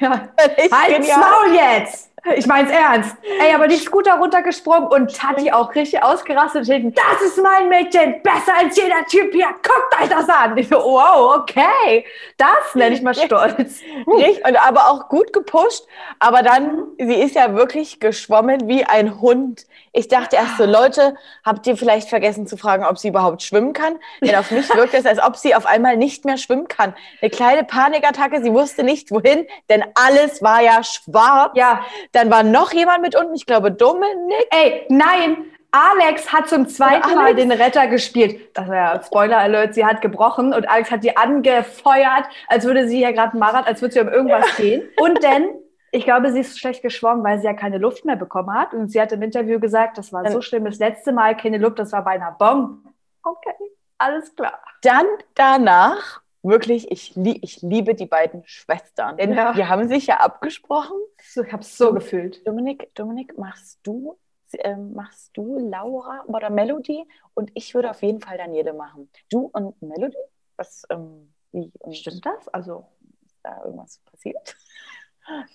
Ja. 0.00 0.28
Halt's 0.70 1.08
Maul 1.08 1.54
jetzt! 1.54 2.13
Ich 2.36 2.46
mein's 2.46 2.70
ernst. 2.70 3.16
Ey, 3.22 3.54
aber 3.54 3.68
die 3.68 3.74
ist 3.74 3.90
gut 3.90 4.06
da 4.06 4.14
runtergesprungen 4.14 4.88
und 4.88 5.14
Tati 5.14 5.52
auch 5.52 5.74
richtig 5.74 6.02
ausgerastet 6.02 6.66
hinten. 6.66 6.94
Das 6.94 7.20
ist 7.22 7.42
mein 7.42 7.68
Mädchen, 7.68 8.22
besser 8.22 8.56
als 8.58 8.76
jeder 8.76 9.04
Typ 9.06 9.32
hier. 9.32 9.48
Guckt 9.62 10.02
euch 10.02 10.08
das 10.08 10.28
an. 10.28 10.56
Ich 10.56 10.68
so, 10.68 10.76
wow, 10.76 11.36
okay. 11.36 12.06
Das 12.38 12.74
nenne 12.74 12.94
ich 12.94 13.02
mal 13.02 13.14
stolz. 13.14 13.80
Richtig, 14.06 14.46
und 14.46 14.56
aber 14.56 14.90
auch 14.90 15.08
gut 15.08 15.32
gepusht. 15.34 15.86
Aber 16.18 16.42
dann, 16.42 16.84
sie 16.98 17.14
ist 17.14 17.34
ja 17.34 17.54
wirklich 17.54 18.00
geschwommen 18.00 18.68
wie 18.68 18.84
ein 18.84 19.20
Hund. 19.20 19.66
Ich 19.96 20.08
dachte 20.08 20.34
erst 20.34 20.58
so, 20.58 20.64
Leute, 20.64 21.14
habt 21.44 21.66
ihr 21.68 21.76
vielleicht 21.76 22.08
vergessen 22.08 22.48
zu 22.48 22.56
fragen, 22.56 22.84
ob 22.84 22.98
sie 22.98 23.08
überhaupt 23.08 23.44
schwimmen 23.44 23.72
kann? 23.72 23.96
Denn 24.20 24.34
auf 24.34 24.50
mich 24.50 24.68
wirkt 24.74 24.92
es, 24.92 25.06
als 25.06 25.22
ob 25.22 25.36
sie 25.36 25.54
auf 25.54 25.66
einmal 25.66 25.96
nicht 25.96 26.24
mehr 26.24 26.36
schwimmen 26.36 26.66
kann. 26.66 26.94
Eine 27.22 27.30
kleine 27.30 27.62
Panikattacke, 27.62 28.42
sie 28.42 28.52
wusste 28.52 28.82
nicht 28.82 29.12
wohin, 29.12 29.46
denn 29.70 29.84
alles 29.94 30.42
war 30.42 30.60
ja 30.62 30.82
schwarz. 30.82 31.52
Ja. 31.54 31.84
Dann 32.10 32.28
war 32.28 32.42
noch 32.42 32.72
jemand 32.72 33.02
mit 33.02 33.14
unten, 33.14 33.36
ich 33.36 33.46
glaube 33.46 33.70
Dominik. 33.70 34.48
Ey, 34.50 34.84
nein, 34.88 35.36
Alex 35.70 36.32
hat 36.32 36.48
zum 36.48 36.68
zweiten 36.68 37.14
Mal 37.14 37.36
den 37.36 37.52
Retter 37.52 37.86
gespielt. 37.86 38.56
Das 38.56 38.66
war 38.66 38.74
ja 38.74 39.02
Spoiler 39.04 39.38
Alert, 39.38 39.74
sie 39.74 39.84
hat 39.84 40.00
gebrochen 40.00 40.52
und 40.52 40.68
Alex 40.68 40.90
hat 40.90 41.04
die 41.04 41.16
angefeuert, 41.16 42.24
als 42.48 42.64
würde 42.64 42.88
sie 42.88 43.00
ja 43.00 43.12
gerade 43.12 43.36
Marath, 43.36 43.68
als 43.68 43.80
würde 43.80 43.94
sie 43.94 44.00
um 44.00 44.08
irgendwas 44.08 44.46
ja. 44.50 44.54
gehen. 44.64 44.88
Und 44.96 45.22
denn 45.22 45.50
ich 45.94 46.04
glaube, 46.04 46.32
sie 46.32 46.40
ist 46.40 46.58
schlecht 46.58 46.82
geschwommen, 46.82 47.22
weil 47.22 47.38
sie 47.38 47.46
ja 47.46 47.54
keine 47.54 47.78
Luft 47.78 48.04
mehr 48.04 48.16
bekommen 48.16 48.52
hat. 48.52 48.74
Und 48.74 48.90
sie 48.90 49.00
hat 49.00 49.12
im 49.12 49.22
Interview 49.22 49.60
gesagt, 49.60 49.96
das 49.96 50.12
war 50.12 50.28
so 50.30 50.40
schlimm, 50.40 50.64
das 50.64 50.78
letzte 50.78 51.12
Mal 51.12 51.36
keine 51.36 51.58
Luft, 51.58 51.78
das 51.78 51.92
war 51.92 52.02
bei 52.02 52.12
einer 52.12 52.32
Bombe. 52.32 52.90
Okay, 53.22 53.54
alles 53.98 54.34
klar. 54.34 54.58
Dann 54.82 55.06
danach, 55.34 56.20
wirklich, 56.42 56.90
ich, 56.90 57.16
ich 57.16 57.62
liebe 57.62 57.94
die 57.94 58.06
beiden 58.06 58.42
Schwestern. 58.44 59.16
Denn 59.16 59.34
ja. 59.34 59.52
die 59.52 59.66
haben 59.66 59.88
sich 59.88 60.08
ja 60.08 60.16
abgesprochen. 60.16 60.96
Ich 61.18 61.52
habe 61.52 61.62
es 61.62 61.78
so 61.78 61.92
gefühlt. 61.94 62.46
Dominik, 62.46 62.92
Dominik, 62.94 63.38
machst 63.38 63.78
du 63.84 64.18
ähm, 64.60 64.92
machst 64.92 65.30
du 65.36 65.58
Laura 65.58 66.22
oder 66.26 66.50
Melody 66.50 67.04
und 67.34 67.50
ich 67.54 67.74
würde 67.74 67.90
auf 67.90 68.02
jeden 68.02 68.20
Fall 68.20 68.38
Daniele 68.38 68.72
machen. 68.72 69.10
Du 69.30 69.50
und 69.52 69.80
Melody? 69.82 70.16
Was, 70.56 70.84
ähm, 70.90 71.32
wie, 71.52 71.72
Stimmt 71.92 72.24
das? 72.24 72.48
Also 72.48 72.86
ist 73.24 73.36
da 73.42 73.64
irgendwas 73.64 73.98
passiert? 74.10 74.56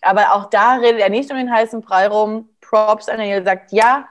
Aber 0.02 0.34
auch 0.34 0.50
da 0.50 0.76
redet 0.76 1.02
er 1.02 1.10
nicht 1.10 1.30
um 1.32 1.38
den 1.38 1.52
heißen 1.52 1.82
Brei 1.82 2.08
rum. 2.08 2.50
Props 2.62 3.10
an 3.10 3.20
er 3.20 3.44
sagt, 3.44 3.72
ja, 3.72 4.08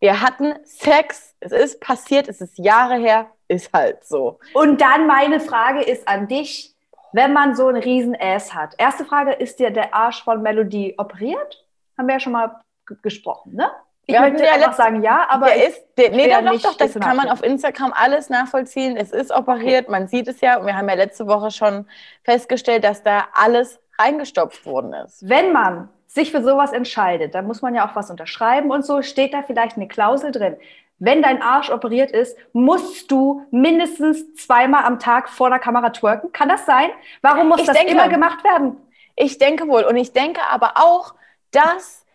wir 0.00 0.20
hatten 0.20 0.54
Sex, 0.64 1.34
es 1.40 1.52
ist 1.52 1.80
passiert, 1.80 2.28
es 2.28 2.40
ist 2.40 2.58
Jahre 2.58 2.96
her, 2.96 3.30
ist 3.48 3.72
halt 3.72 4.04
so. 4.04 4.38
Und 4.52 4.80
dann 4.80 5.06
meine 5.06 5.40
Frage 5.40 5.82
ist 5.82 6.06
an 6.06 6.28
dich, 6.28 6.74
wenn 7.12 7.32
man 7.32 7.54
so 7.54 7.68
einen 7.68 7.82
riesen 7.82 8.16
Ass 8.18 8.52
hat. 8.54 8.74
Erste 8.76 9.04
Frage, 9.04 9.32
ist 9.32 9.58
dir 9.60 9.70
der 9.70 9.94
Arsch 9.94 10.22
von 10.24 10.42
Melody 10.42 10.94
operiert? 10.98 11.64
Haben 11.96 12.08
wir 12.08 12.14
ja 12.14 12.20
schon 12.20 12.32
mal 12.32 12.60
gesprochen, 13.02 13.54
ne? 13.54 13.70
Ich 14.06 14.18
möchte 14.18 14.44
ja 14.44 14.52
einfach 14.52 14.74
sagen, 14.74 15.02
ja, 15.02 15.26
aber 15.30 15.46
der 15.46 15.68
ist, 15.68 15.82
der, 15.96 16.10
nee, 16.10 16.28
doch, 16.28 16.42
doch, 16.42 16.60
doch, 16.60 16.76
das 16.76 16.94
kann 16.94 17.16
man 17.16 17.30
auf 17.30 17.42
Instagram 17.42 17.94
alles 17.94 18.28
nachvollziehen. 18.28 18.98
Es 18.98 19.12
ist 19.12 19.30
operiert, 19.30 19.88
man 19.88 20.08
sieht 20.08 20.28
es 20.28 20.42
ja. 20.42 20.58
Und 20.58 20.66
wir 20.66 20.76
haben 20.76 20.88
ja 20.88 20.94
letzte 20.94 21.26
Woche 21.26 21.50
schon 21.50 21.86
festgestellt, 22.22 22.84
dass 22.84 23.02
da 23.02 23.28
alles 23.32 23.80
reingestopft 23.98 24.64
worden 24.66 24.92
ist. 24.92 25.28
Wenn 25.28 25.52
man 25.52 25.88
sich 26.06 26.30
für 26.30 26.42
sowas 26.42 26.72
entscheidet, 26.72 27.34
dann 27.34 27.46
muss 27.46 27.62
man 27.62 27.74
ja 27.74 27.88
auch 27.88 27.96
was 27.96 28.10
unterschreiben 28.10 28.70
und 28.70 28.84
so 28.84 29.02
steht 29.02 29.34
da 29.34 29.42
vielleicht 29.42 29.76
eine 29.76 29.88
Klausel 29.88 30.30
drin. 30.30 30.56
wenn 31.00 31.22
dein 31.22 31.42
Arsch 31.42 31.70
operiert 31.70 32.12
ist, 32.12 32.36
musst 32.52 33.10
du 33.10 33.42
mindestens 33.50 34.36
zweimal 34.36 34.84
am 34.84 35.00
Tag 35.00 35.28
vor 35.28 35.50
der 35.50 35.58
Kamera 35.58 35.90
twerken? 35.90 36.32
Kann 36.32 36.48
das 36.48 36.66
sein? 36.66 36.88
Warum 37.20 37.48
muss 37.48 37.60
ich 37.60 37.66
das 37.66 37.76
denke, 37.76 37.92
immer 37.92 38.08
gemacht 38.08 38.44
werden? 38.44 38.76
Ich 39.16 39.38
denke 39.38 39.66
wohl. 39.66 39.82
Und 39.82 39.96
ich 39.96 40.12
denke 40.12 40.40
aber 40.48 40.74
auch, 40.76 41.14
dass 41.50 42.06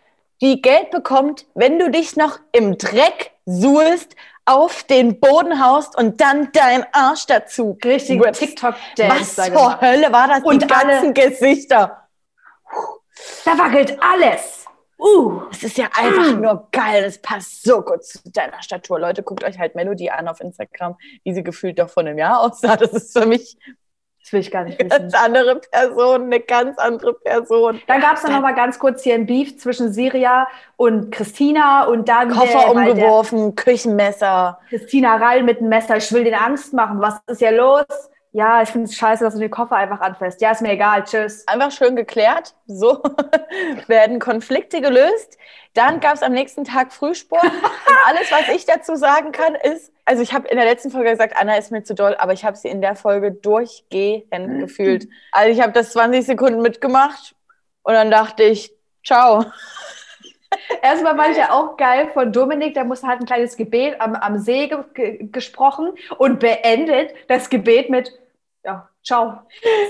die 0.42 0.62
Geld 0.62 0.92
bekommt, 0.92 1.46
wenn 1.54 1.78
du 1.78 1.92
dich 1.92 2.16
noch 2.16 2.40
im 2.54 2.78
Dreck 2.78 3.32
suhlst, 3.46 4.16
auf 4.50 4.84
den 4.84 5.20
Boden 5.20 5.64
haust 5.64 5.96
und 5.96 6.20
dann 6.20 6.52
dein 6.54 6.84
Arsch 6.92 7.28
dazu. 7.28 7.78
Richtig 7.86 8.20
TikTok-Dance. 8.34 9.38
Was 9.38 9.54
zur 9.54 9.80
Hölle 9.80 10.12
war 10.12 10.28
das? 10.28 10.44
Und 10.44 10.64
die 10.64 10.68
ganzen 10.68 11.14
Gesichter. 11.14 12.08
Da 13.46 13.58
wackelt 13.60 13.96
alles. 14.02 14.66
Uh, 14.98 15.44
es 15.52 15.64
ist 15.64 15.78
ja 15.78 15.88
einfach 15.94 16.36
mm. 16.36 16.42
nur 16.42 16.68
geil. 16.72 17.04
Das 17.04 17.22
passt 17.22 17.64
so 17.64 17.82
gut 17.82 18.04
zu 18.04 18.20
deiner 18.32 18.62
Statur. 18.64 19.00
Leute, 19.00 19.22
guckt 19.24 19.44
euch 19.44 19.58
halt 19.60 19.76
Melodie 19.76 20.10
an 20.10 20.28
auf 20.28 20.42
Instagram, 20.42 20.98
wie 21.24 21.34
sie 21.34 21.44
gefühlt 21.44 21.80
doch 21.80 21.90
vor 21.90 22.02
einem 22.02 22.18
Jahr 22.18 22.42
aussah. 22.42 22.76
Das 22.76 22.92
ist 22.92 23.18
für 23.18 23.26
mich 23.26 23.56
das 24.30 24.34
will 24.34 24.42
ich 24.42 24.52
gar 24.52 24.64
nicht 24.64 24.78
wissen. 24.78 24.90
Ganz 24.90 25.14
andere 25.16 25.56
Person, 25.60 26.24
eine 26.24 26.40
ganz 26.40 26.78
andere 26.78 27.14
Person. 27.16 27.82
Dann 27.88 28.00
gab 28.00 28.16
es 28.16 28.22
dann 28.22 28.34
nochmal 28.34 28.54
ganz 28.54 28.78
kurz 28.78 29.04
hier 29.04 29.16
ein 29.16 29.26
Beef 29.26 29.58
zwischen 29.58 29.92
Siria 29.92 30.48
und 30.78 31.12
Christina 31.12 31.86
und 31.86 32.08
dann. 32.08 32.30
Koffer 32.30 32.70
umgeworfen, 32.70 33.56
Küchenmesser. 33.56 34.60
Christina 34.70 35.16
Rall 35.16 35.42
mit 35.42 35.62
dem 35.62 35.70
Messer, 35.70 35.98
ich 35.98 36.12
will 36.14 36.24
den 36.24 36.36
Angst 36.36 36.74
machen. 36.74 37.02
Was 37.02 37.20
ist 37.26 37.40
hier 37.40 37.52
los? 37.52 37.86
Ja, 38.32 38.62
ich 38.62 38.70
finde 38.70 38.86
es 38.86 38.96
scheiße, 38.96 39.24
dass 39.24 39.34
du 39.34 39.40
den 39.40 39.50
Koffer 39.50 39.76
einfach 39.76 40.02
anfasst. 40.02 40.40
Ja, 40.40 40.52
ist 40.52 40.62
mir 40.62 40.74
egal. 40.74 41.04
Tschüss. 41.04 41.48
Einfach 41.48 41.72
schön 41.72 41.96
geklärt. 41.96 42.54
So 42.68 43.02
werden 43.88 44.20
Konflikte 44.20 44.82
gelöst. 44.82 45.38
Dann 45.74 46.00
gab 46.00 46.14
es 46.14 46.22
am 46.22 46.34
nächsten 46.34 46.64
Tag 46.64 46.94
Frühsport. 46.94 47.44
Und 47.44 47.52
alles, 48.08 48.32
was 48.32 48.48
ich 48.56 48.66
dazu 48.66 48.96
sagen 48.96 49.32
kann, 49.32 49.56
ist, 49.56 49.92
also 50.06 50.22
ich 50.22 50.34
habe 50.34 50.48
in 50.48 50.58
der 50.58 50.66
letzten 50.66 50.92
Folge 50.92 51.10
gesagt, 51.10 51.36
Anna 51.38 51.56
ist 51.58 51.72
mir 51.72 51.84
zu 51.84 51.96
doll, 51.96 52.16
aber 52.20 52.34
ich 52.34 52.46
habe 52.46 52.56
sie 52.56 52.68
in 52.68 52.82
der 52.82 52.96
Folge 52.96 53.32
durchgehend 53.32 54.60
gefühlt. 54.60 55.08
Also 55.32 55.52
ich 55.52 55.62
habe 55.62 55.74
das 55.74 55.92
20 55.94 56.26
Sekunden 56.26 56.62
mitgemacht 56.62 57.36
und 57.82 57.94
dann 57.94 58.12
dachte 58.12 58.44
ich, 58.44 58.72
ciao. 59.04 59.46
Erstmal 60.82 61.18
war 61.18 61.30
ich 61.30 61.38
ja 61.38 61.52
auch 61.52 61.78
geil 61.78 62.10
von 62.14 62.32
Dominik, 62.32 62.74
der 62.74 62.84
musste 62.84 63.08
halt 63.08 63.20
ein 63.20 63.26
kleines 63.26 63.58
Gebet 63.58 64.00
am, 64.02 64.16
am 64.16 64.40
See 64.40 64.72
ge 64.94 65.30
gesprochen 65.32 65.92
und 66.18 66.40
beendet 66.40 67.14
das 67.28 67.50
Gebet 67.50 67.90
mit 67.90 68.12
ja, 68.66 68.90
ciao. 69.04 69.40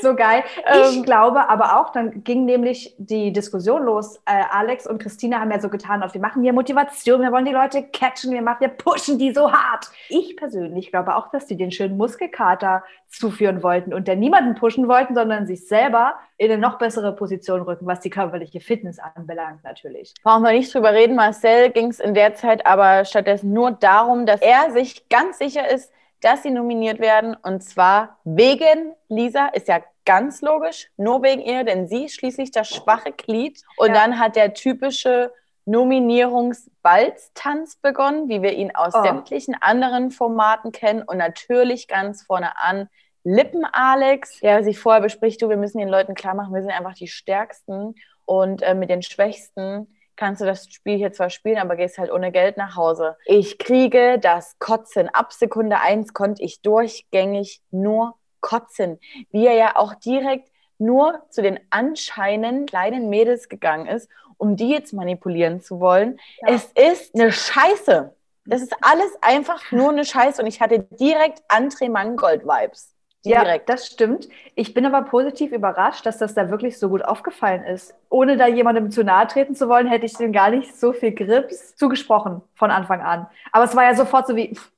So 0.02 0.16
geil. 0.16 0.44
Ich 0.58 0.98
ähm, 0.98 1.04
glaube 1.04 1.50
aber 1.50 1.80
auch, 1.80 1.92
dann 1.92 2.24
ging 2.24 2.46
nämlich 2.46 2.96
die 2.98 3.34
Diskussion 3.34 3.84
los. 3.84 4.18
Äh, 4.26 4.44
Alex 4.52 4.86
und 4.86 5.02
Christina 5.02 5.40
haben 5.40 5.52
ja 5.52 5.60
so 5.60 5.70
getan, 5.70 6.04
wir 6.12 6.22
machen 6.22 6.44
hier 6.44 6.54
Motivation, 6.54 7.22
wir 7.22 7.32
wollen 7.32 7.46
die 7.46 7.52
Leute 7.52 7.84
catchen, 7.84 8.32
wir 8.32 8.42
machen, 8.42 8.62
wir 8.62 8.70
pushen 8.70 9.18
die 9.18 9.34
so 9.34 9.52
hart. 9.52 9.88
Ich 10.10 10.38
persönlich 10.38 10.92
glaube 10.92 11.16
auch, 11.16 11.32
dass 11.32 11.48
die 11.48 11.58
den 11.58 11.72
schönen 11.72 11.98
Muskelkater 11.98 12.84
zuführen 13.08 13.64
wollten 13.64 13.94
und 13.94 14.08
der 14.08 14.16
niemanden 14.16 14.56
pushen 14.56 14.88
wollten, 14.88 15.16
sondern 15.16 15.48
sich 15.48 15.68
selber 15.68 16.16
in 16.38 16.52
eine 16.52 16.62
noch 16.62 16.78
bessere 16.78 17.16
Position 17.16 17.62
rücken, 17.64 17.88
was 17.88 18.00
die 18.02 18.12
körperliche 18.12 18.62
Fitness 18.62 19.00
anbelangt, 19.00 19.64
natürlich. 19.64 20.14
Brauchen 20.24 20.44
wir 20.44 20.52
nicht 20.52 20.74
drüber 20.74 20.94
reden. 20.94 21.16
Marcel 21.16 21.72
ging 21.72 21.88
es 21.88 22.00
in 22.00 22.14
der 22.14 22.36
Zeit 22.36 22.66
aber 22.66 23.04
stattdessen 23.06 23.52
nur 23.52 23.72
darum, 23.72 24.26
dass 24.26 24.42
er 24.42 24.72
sich 24.72 25.10
ganz 25.10 25.40
sicher 25.40 25.70
ist, 25.70 25.92
dass 26.22 26.44
sie 26.44 26.52
nominiert 26.52 27.00
werden. 27.00 27.36
Und 27.36 27.64
zwar 27.64 28.20
wegen 28.24 28.94
Lisa, 29.08 29.48
ist 29.48 29.68
ja 29.68 29.82
ganz 30.06 30.42
logisch, 30.42 30.90
nur 30.98 31.24
wegen 31.24 31.42
ihr, 31.42 31.64
denn 31.64 31.88
sie 31.88 32.06
ist 32.06 32.14
schließlich 32.16 32.52
das 32.52 32.70
schwache 32.70 33.12
Glied. 33.12 33.62
Und 33.78 33.90
ja. 33.90 33.96
dann 33.96 34.20
hat 34.20 34.36
der 34.36 34.54
typische 34.54 35.34
Nominierungsbalztanz 35.66 37.78
begonnen, 37.78 38.28
wie 38.28 38.42
wir 38.42 38.54
ihn 38.54 38.76
aus 38.76 38.94
oh. 38.96 39.04
sämtlichen 39.04 39.56
anderen 39.60 40.12
Formaten 40.12 40.72
kennen. 40.72 41.04
Und 41.04 41.18
natürlich 41.18 41.88
ganz 41.88 42.24
vorne 42.24 42.58
an 42.58 42.90
Lippen-Alex, 43.24 44.40
der 44.40 44.64
sich 44.64 44.80
vorher 44.80 45.02
bespricht, 45.02 45.42
du, 45.42 45.50
wir 45.50 45.58
müssen 45.58 45.78
den 45.78 45.90
Leuten 45.90 46.16
klar 46.16 46.34
machen, 46.34 46.54
wir 46.54 46.62
sind 46.62 46.72
einfach 46.72 46.96
die 46.96 47.08
Stärksten 47.08 47.96
und 48.26 48.62
äh, 48.62 48.74
mit 48.74 48.90
den 48.90 49.02
Schwächsten 49.02 49.88
kannst 50.20 50.42
du 50.42 50.46
das 50.46 50.66
Spiel 50.70 50.98
hier 50.98 51.14
zwar 51.14 51.30
spielen, 51.30 51.58
aber 51.58 51.78
gehst 51.78 51.98
halt 51.98 52.12
ohne 52.12 52.34
Geld 52.34 52.58
nach 52.58 52.76
Hause. 52.76 53.16
Ich 53.26 53.58
kriege 53.58 54.20
das 54.20 54.60
Kotzen. 54.60 55.08
Ab 55.08 55.32
Sekunde 55.32 55.80
eins 55.80 56.14
konnte 56.14 56.44
ich 56.44 56.62
durchgängig 56.62 57.62
nur 57.72 58.16
kotzen. 58.42 59.00
Wie 59.32 59.48
er 59.48 59.54
ja 59.54 59.76
auch 59.78 59.96
direkt 59.96 60.52
nur 60.78 61.24
zu 61.30 61.42
den 61.42 61.60
anscheinend 61.70 62.70
kleinen 62.70 63.10
Mädels 63.10 63.48
gegangen 63.48 63.88
ist, 63.88 64.10
um 64.38 64.58
die 64.58 64.70
jetzt 64.70 64.92
manipulieren 64.92 65.62
zu 65.62 65.80
wollen. 65.80 66.20
Ja. 66.42 66.56
Es 66.56 66.66
ist 66.74 67.16
eine 67.16 67.32
Scheiße. 67.32 68.14
Das 68.46 68.62
ist 68.62 68.76
alles 68.82 69.12
einfach 69.22 69.72
nur 69.72 69.90
eine 69.90 70.04
Scheiße 70.04 70.42
und 70.42 70.48
ich 70.48 70.60
hatte 70.60 70.80
direkt 71.00 71.42
André 71.50 71.90
Mangold-Vibes. 71.90 72.94
Direkt. 73.26 73.68
Ja, 73.68 73.76
das 73.76 73.88
stimmt. 73.88 74.30
Ich 74.56 74.74
bin 74.74 74.86
aber 74.86 75.02
positiv 75.02 75.52
überrascht, 75.52 76.06
dass 76.06 76.18
das 76.18 76.34
da 76.34 76.50
wirklich 76.50 76.80
so 76.80 76.88
gut 76.88 77.04
aufgefallen 77.04 77.64
ist. 77.64 77.94
Ohne 78.10 78.38
da 78.38 78.48
jemandem 78.48 78.92
zu 78.92 79.04
nahe 79.04 79.28
treten 79.28 79.56
zu 79.56 79.68
wollen, 79.68 79.88
hätte 79.88 80.06
ich 80.06 80.14
dem 80.14 80.32
gar 80.32 80.50
nicht 80.50 80.80
so 80.80 80.94
viel 80.94 81.14
Grips 81.14 81.76
zugesprochen 81.76 82.42
von 82.56 82.72
Anfang 82.72 83.02
an. 83.02 83.28
Aber 83.52 83.66
es 83.66 83.76
war 83.76 83.84
ja 83.84 83.96
sofort 83.96 84.26
so 84.28 84.36
wie, 84.38 84.56
pff, 84.56 84.72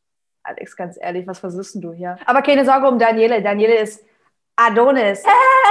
Alex, 0.44 0.76
ganz 0.76 0.98
ehrlich, 1.00 1.28
was 1.28 1.38
versuchst 1.38 1.76
du 1.84 1.94
hier? 1.94 2.18
Aber 2.26 2.42
keine 2.42 2.66
Sorge 2.66 2.88
um 2.88 2.98
Daniele. 2.98 3.44
Daniele 3.44 3.76
ist 3.76 4.04
Adonis. 4.56 5.24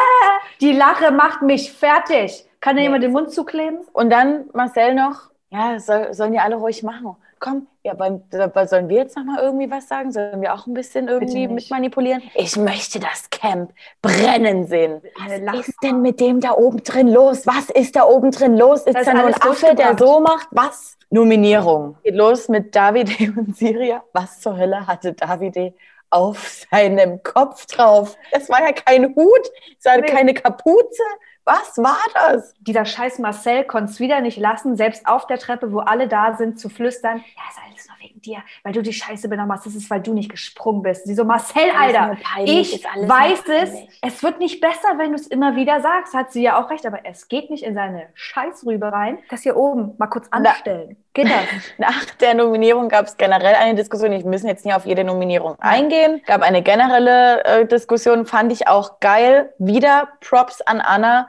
Die 0.60 0.72
Lache 0.72 1.10
macht 1.10 1.42
mich 1.42 1.72
fertig. 1.72 2.46
Kann 2.60 2.76
da 2.76 2.82
jemand 2.82 3.02
den 3.02 3.12
Mund 3.12 3.32
zukleben? 3.32 3.80
Und 3.92 4.10
dann 4.10 4.44
Marcel 4.52 4.94
noch, 4.94 5.30
ja, 5.48 5.80
soll, 5.80 6.14
sollen 6.14 6.32
die 6.32 6.38
alle 6.38 6.54
ruhig 6.56 6.84
machen 6.84 7.16
komm, 7.40 7.66
ja, 7.82 7.94
beim, 7.94 8.22
sollen 8.66 8.88
wir 8.88 8.98
jetzt 8.98 9.16
nochmal 9.16 9.42
irgendwie 9.42 9.70
was 9.70 9.88
sagen? 9.88 10.12
Sollen 10.12 10.40
wir 10.42 10.54
auch 10.54 10.66
ein 10.66 10.74
bisschen 10.74 11.08
irgendwie 11.08 11.48
mit 11.48 11.70
manipulieren? 11.70 12.22
Ich 12.34 12.56
möchte 12.56 13.00
das 13.00 13.30
Camp 13.30 13.72
brennen 14.02 14.66
sehen. 14.66 15.00
Was 15.16 15.68
ist 15.68 15.82
denn 15.82 16.02
mit 16.02 16.20
dem 16.20 16.40
da 16.40 16.52
oben 16.52 16.84
drin 16.84 17.08
los? 17.08 17.46
Was 17.46 17.70
ist 17.70 17.96
da 17.96 18.04
oben 18.04 18.30
drin 18.30 18.56
los? 18.56 18.82
Ist 18.82 18.94
da 18.94 19.14
nur 19.14 19.26
ein 19.26 19.34
Affe, 19.34 19.74
der 19.74 19.96
so 19.98 20.20
macht? 20.20 20.48
Was? 20.50 20.98
Nominierung. 21.08 21.96
Geht 22.04 22.14
los 22.14 22.48
mit 22.48 22.76
Davide 22.76 23.32
und 23.36 23.56
Siria. 23.56 24.04
Was 24.12 24.40
zur 24.40 24.56
Hölle 24.56 24.86
hatte 24.86 25.14
Davide 25.14 25.74
auf 26.10 26.66
seinem 26.70 27.22
Kopf 27.22 27.66
drauf? 27.66 28.16
Das 28.30 28.48
war 28.48 28.60
ja 28.60 28.72
kein 28.72 29.14
Hut, 29.16 29.50
es 29.78 29.84
war 29.86 29.96
nee. 29.96 30.06
keine 30.06 30.34
Kapuze. 30.34 31.02
Was 31.44 31.78
war 31.78 31.98
das? 32.14 32.54
Dieser 32.60 32.84
scheiß 32.84 33.18
Marcel 33.18 33.64
konnte 33.64 33.90
es 33.90 34.00
wieder 34.00 34.20
nicht 34.20 34.38
lassen, 34.38 34.76
selbst 34.76 35.06
auf 35.06 35.26
der 35.26 35.38
Treppe, 35.38 35.72
wo 35.72 35.80
alle 35.80 36.06
da 36.06 36.34
sind, 36.36 36.60
zu 36.60 36.68
flüstern, 36.68 37.18
ja, 37.18 37.42
ist 37.48 37.58
alles 37.66 37.88
nur 37.88 37.96
wegen 38.00 38.20
dir, 38.20 38.38
weil 38.62 38.72
du 38.72 38.82
die 38.82 38.92
Scheiße 38.92 39.28
benommen 39.28 39.52
hast. 39.52 39.66
Das 39.66 39.74
ist, 39.74 39.90
weil 39.90 40.00
du 40.00 40.12
nicht 40.12 40.30
gesprungen 40.30 40.82
bist. 40.82 41.06
Sie 41.06 41.14
so, 41.14 41.24
Marcel, 41.24 41.70
Alter, 41.78 42.16
ich 42.44 42.84
weiß 42.84 43.42
es. 43.48 43.70
Es 44.02 44.22
wird 44.22 44.38
nicht 44.38 44.60
besser, 44.60 44.98
wenn 44.98 45.10
du 45.10 45.16
es 45.16 45.26
immer 45.26 45.56
wieder 45.56 45.80
sagst. 45.80 46.14
Hat 46.14 46.32
sie 46.32 46.42
ja 46.42 46.62
auch 46.62 46.70
recht, 46.70 46.86
aber 46.86 47.00
es 47.04 47.28
geht 47.28 47.50
nicht 47.50 47.64
in 47.64 47.74
seine 47.74 48.08
Scheißrübe 48.14 48.92
rein. 48.92 49.18
Das 49.30 49.42
hier 49.42 49.56
oben 49.56 49.94
mal 49.98 50.08
kurz 50.08 50.28
anstellen. 50.30 50.96
Geht 51.12 51.26
das? 51.26 51.32
Nach 51.78 52.04
der 52.20 52.34
Nominierung 52.34 52.88
gab 52.88 53.06
es 53.06 53.16
generell 53.16 53.54
eine 53.54 53.74
Diskussion. 53.74 54.12
Ich 54.12 54.24
müssen 54.24 54.46
jetzt 54.46 54.64
nicht 54.64 54.74
auf 54.74 54.86
jede 54.86 55.02
Nominierung 55.02 55.56
eingehen. 55.58 56.22
Gab 56.26 56.42
eine 56.42 56.62
generelle 56.62 57.44
äh, 57.44 57.66
Diskussion, 57.66 58.26
fand 58.26 58.52
ich 58.52 58.68
auch 58.68 59.00
geil. 59.00 59.52
Wieder 59.58 60.08
Props 60.20 60.60
an 60.60 60.80
Anna, 60.80 61.28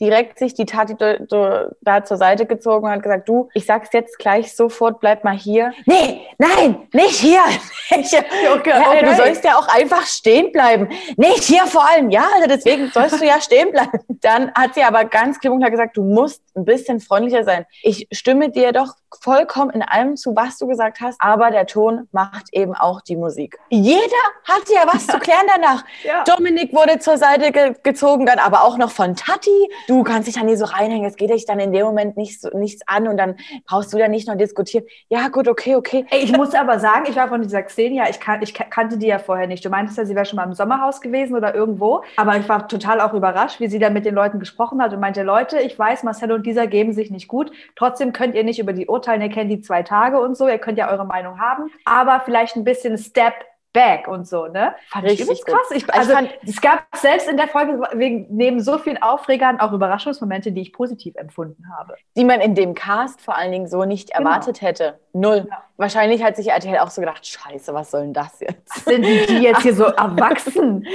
direkt 0.00 0.38
sich 0.38 0.54
die 0.54 0.66
Tati 0.66 0.96
da 0.96 2.04
zur 2.04 2.16
Seite 2.16 2.46
gezogen 2.46 2.86
und 2.86 2.92
hat 2.92 3.02
gesagt, 3.02 3.28
du, 3.28 3.48
ich 3.54 3.66
sag's 3.66 3.90
jetzt 3.92 4.18
gleich 4.18 4.54
sofort, 4.56 5.00
bleib 5.00 5.24
mal 5.24 5.36
hier. 5.36 5.72
Nee, 5.86 6.26
nein, 6.38 6.88
nicht 6.92 7.16
hier. 7.16 7.40
Nicht 7.96 8.10
hier. 8.10 8.24
Okay, 8.54 8.72
okay. 8.72 9.04
Du 9.04 9.14
sollst 9.16 9.42
ja 9.42 9.58
auch 9.58 9.66
einfach 9.66 10.06
stehen 10.06 10.52
bleiben. 10.52 10.88
Nicht 11.16 11.42
hier 11.42 11.66
vor 11.66 11.88
allem. 11.88 12.10
Ja, 12.10 12.24
also 12.36 12.46
deswegen 12.48 12.88
sollst 12.92 13.20
du 13.20 13.26
ja 13.26 13.40
stehen 13.40 13.72
bleiben. 13.72 13.98
Dann 14.20 14.52
hat 14.54 14.74
sie 14.74 14.84
aber 14.84 15.04
ganz 15.04 15.40
klipp 15.40 15.52
und 15.52 15.58
klar 15.58 15.72
gesagt, 15.72 15.96
du 15.96 16.04
musst 16.04 16.40
ein 16.54 16.64
bisschen 16.64 17.00
freundlicher 17.00 17.42
sein. 17.42 17.66
Ich 17.82 18.06
stimme 18.12 18.50
dir 18.50 18.70
doch 18.70 18.94
vollkommen 19.20 19.70
in 19.70 19.82
allem 19.82 20.16
zu, 20.16 20.36
was 20.36 20.58
du 20.58 20.66
gesagt 20.66 21.00
hast, 21.00 21.18
aber 21.20 21.50
der 21.50 21.66
Ton 21.66 22.08
macht 22.12 22.46
eben 22.52 22.74
auch 22.74 23.00
die 23.00 23.16
Musik. 23.16 23.58
Jeder 23.68 24.00
hatte 24.44 24.72
ja 24.72 24.82
was 24.86 25.06
zu 25.06 25.18
klären 25.20 25.46
danach. 25.52 25.84
Ja. 26.04 26.24
Dominik 26.24 26.72
wurde 26.72 26.98
zur 27.00 27.18
Seite 27.18 27.50
ge 27.50 27.74
gezogen, 27.82 28.26
dann 28.26 28.38
aber 28.38 28.64
auch 28.64 28.76
noch 28.76 28.90
von 28.90 29.16
Tati. 29.16 29.68
Du 29.90 30.04
kannst 30.04 30.28
dich 30.28 30.36
da 30.36 30.44
nie 30.44 30.54
so 30.54 30.66
reinhängen, 30.66 31.04
es 31.04 31.16
geht 31.16 31.30
dich 31.30 31.46
dann 31.46 31.58
in 31.58 31.72
dem 31.72 31.84
Moment 31.84 32.16
nicht 32.16 32.40
so, 32.40 32.48
nichts 32.56 32.80
an 32.86 33.08
und 33.08 33.16
dann 33.16 33.34
brauchst 33.66 33.92
du 33.92 33.98
da 33.98 34.06
nicht 34.06 34.28
noch 34.28 34.36
diskutieren. 34.36 34.84
Ja, 35.08 35.26
gut, 35.26 35.48
okay, 35.48 35.74
okay. 35.74 36.06
Ey, 36.10 36.20
ich 36.20 36.30
muss 36.30 36.54
aber 36.54 36.78
sagen, 36.78 37.06
ich 37.08 37.16
war 37.16 37.26
von 37.26 37.42
dieser 37.42 37.60
Xenia, 37.64 38.08
ich, 38.08 38.20
kan 38.20 38.40
ich 38.40 38.54
kannte 38.54 38.98
die 38.98 39.08
ja 39.08 39.18
vorher 39.18 39.48
nicht. 39.48 39.64
Du 39.64 39.68
meintest 39.68 39.98
ja, 39.98 40.04
sie 40.04 40.14
wäre 40.14 40.26
schon 40.26 40.36
mal 40.36 40.44
im 40.44 40.52
Sommerhaus 40.52 41.00
gewesen 41.00 41.34
oder 41.34 41.56
irgendwo, 41.56 42.04
aber 42.16 42.36
ich 42.36 42.48
war 42.48 42.68
total 42.68 43.00
auch 43.00 43.14
überrascht, 43.14 43.58
wie 43.58 43.66
sie 43.66 43.80
da 43.80 43.90
mit 43.90 44.06
den 44.06 44.14
Leuten 44.14 44.38
gesprochen 44.38 44.80
hat 44.80 44.92
und 44.92 45.00
meinte, 45.00 45.24
Leute, 45.24 45.58
ich 45.58 45.76
weiß, 45.76 46.04
Marcelo 46.04 46.36
und 46.36 46.46
dieser 46.46 46.68
geben 46.68 46.92
sich 46.92 47.10
nicht 47.10 47.26
gut. 47.26 47.50
Trotzdem 47.74 48.12
könnt 48.12 48.36
ihr 48.36 48.44
nicht 48.44 48.60
über 48.60 48.72
die 48.72 48.86
urteilen, 48.86 49.22
ihr 49.22 49.28
kennt 49.28 49.50
die 49.50 49.60
zwei 49.60 49.82
Tage 49.82 50.20
und 50.20 50.36
so, 50.36 50.46
ihr 50.46 50.58
könnt 50.58 50.78
ja 50.78 50.88
eure 50.88 51.04
Meinung 51.04 51.40
haben, 51.40 51.68
aber 51.84 52.22
vielleicht 52.24 52.54
ein 52.54 52.62
bisschen 52.62 52.96
Step 52.96 53.34
back 53.72 54.08
und 54.08 54.26
so, 54.26 54.46
ne? 54.46 54.74
Fand 54.88 55.04
Richtig 55.04 55.30
ich 55.30 55.44
krass. 55.44 55.70
Ich, 55.74 55.92
also, 55.92 56.10
ich 56.10 56.16
fand, 56.16 56.30
es 56.42 56.60
gab 56.60 56.84
selbst 56.96 57.28
in 57.28 57.36
der 57.36 57.48
Folge 57.48 57.80
wegen, 57.94 58.26
neben 58.30 58.60
so 58.60 58.78
vielen 58.78 59.00
Aufregern 59.02 59.60
auch 59.60 59.72
Überraschungsmomente, 59.72 60.52
die 60.52 60.62
ich 60.62 60.72
positiv 60.72 61.14
empfunden 61.16 61.64
habe. 61.76 61.94
Die 62.16 62.24
man 62.24 62.40
in 62.40 62.54
dem 62.54 62.74
Cast 62.74 63.20
vor 63.20 63.36
allen 63.36 63.52
Dingen 63.52 63.68
so 63.68 63.84
nicht 63.84 64.12
genau. 64.12 64.28
erwartet 64.28 64.60
hätte. 64.60 64.98
Null. 65.12 65.46
Ja. 65.48 65.64
Wahrscheinlich 65.80 66.22
hat 66.22 66.36
sich 66.36 66.48
RTL 66.48 66.78
auch 66.78 66.90
so 66.90 67.00
gedacht, 67.00 67.26
scheiße, 67.26 67.74
was 67.74 67.90
soll 67.90 68.02
denn 68.02 68.12
das 68.12 68.38
jetzt? 68.40 68.84
Sind 68.84 69.02
die 69.02 69.38
jetzt 69.38 69.62
hier 69.62 69.74
so 69.74 69.84
erwachsen? 69.84 70.86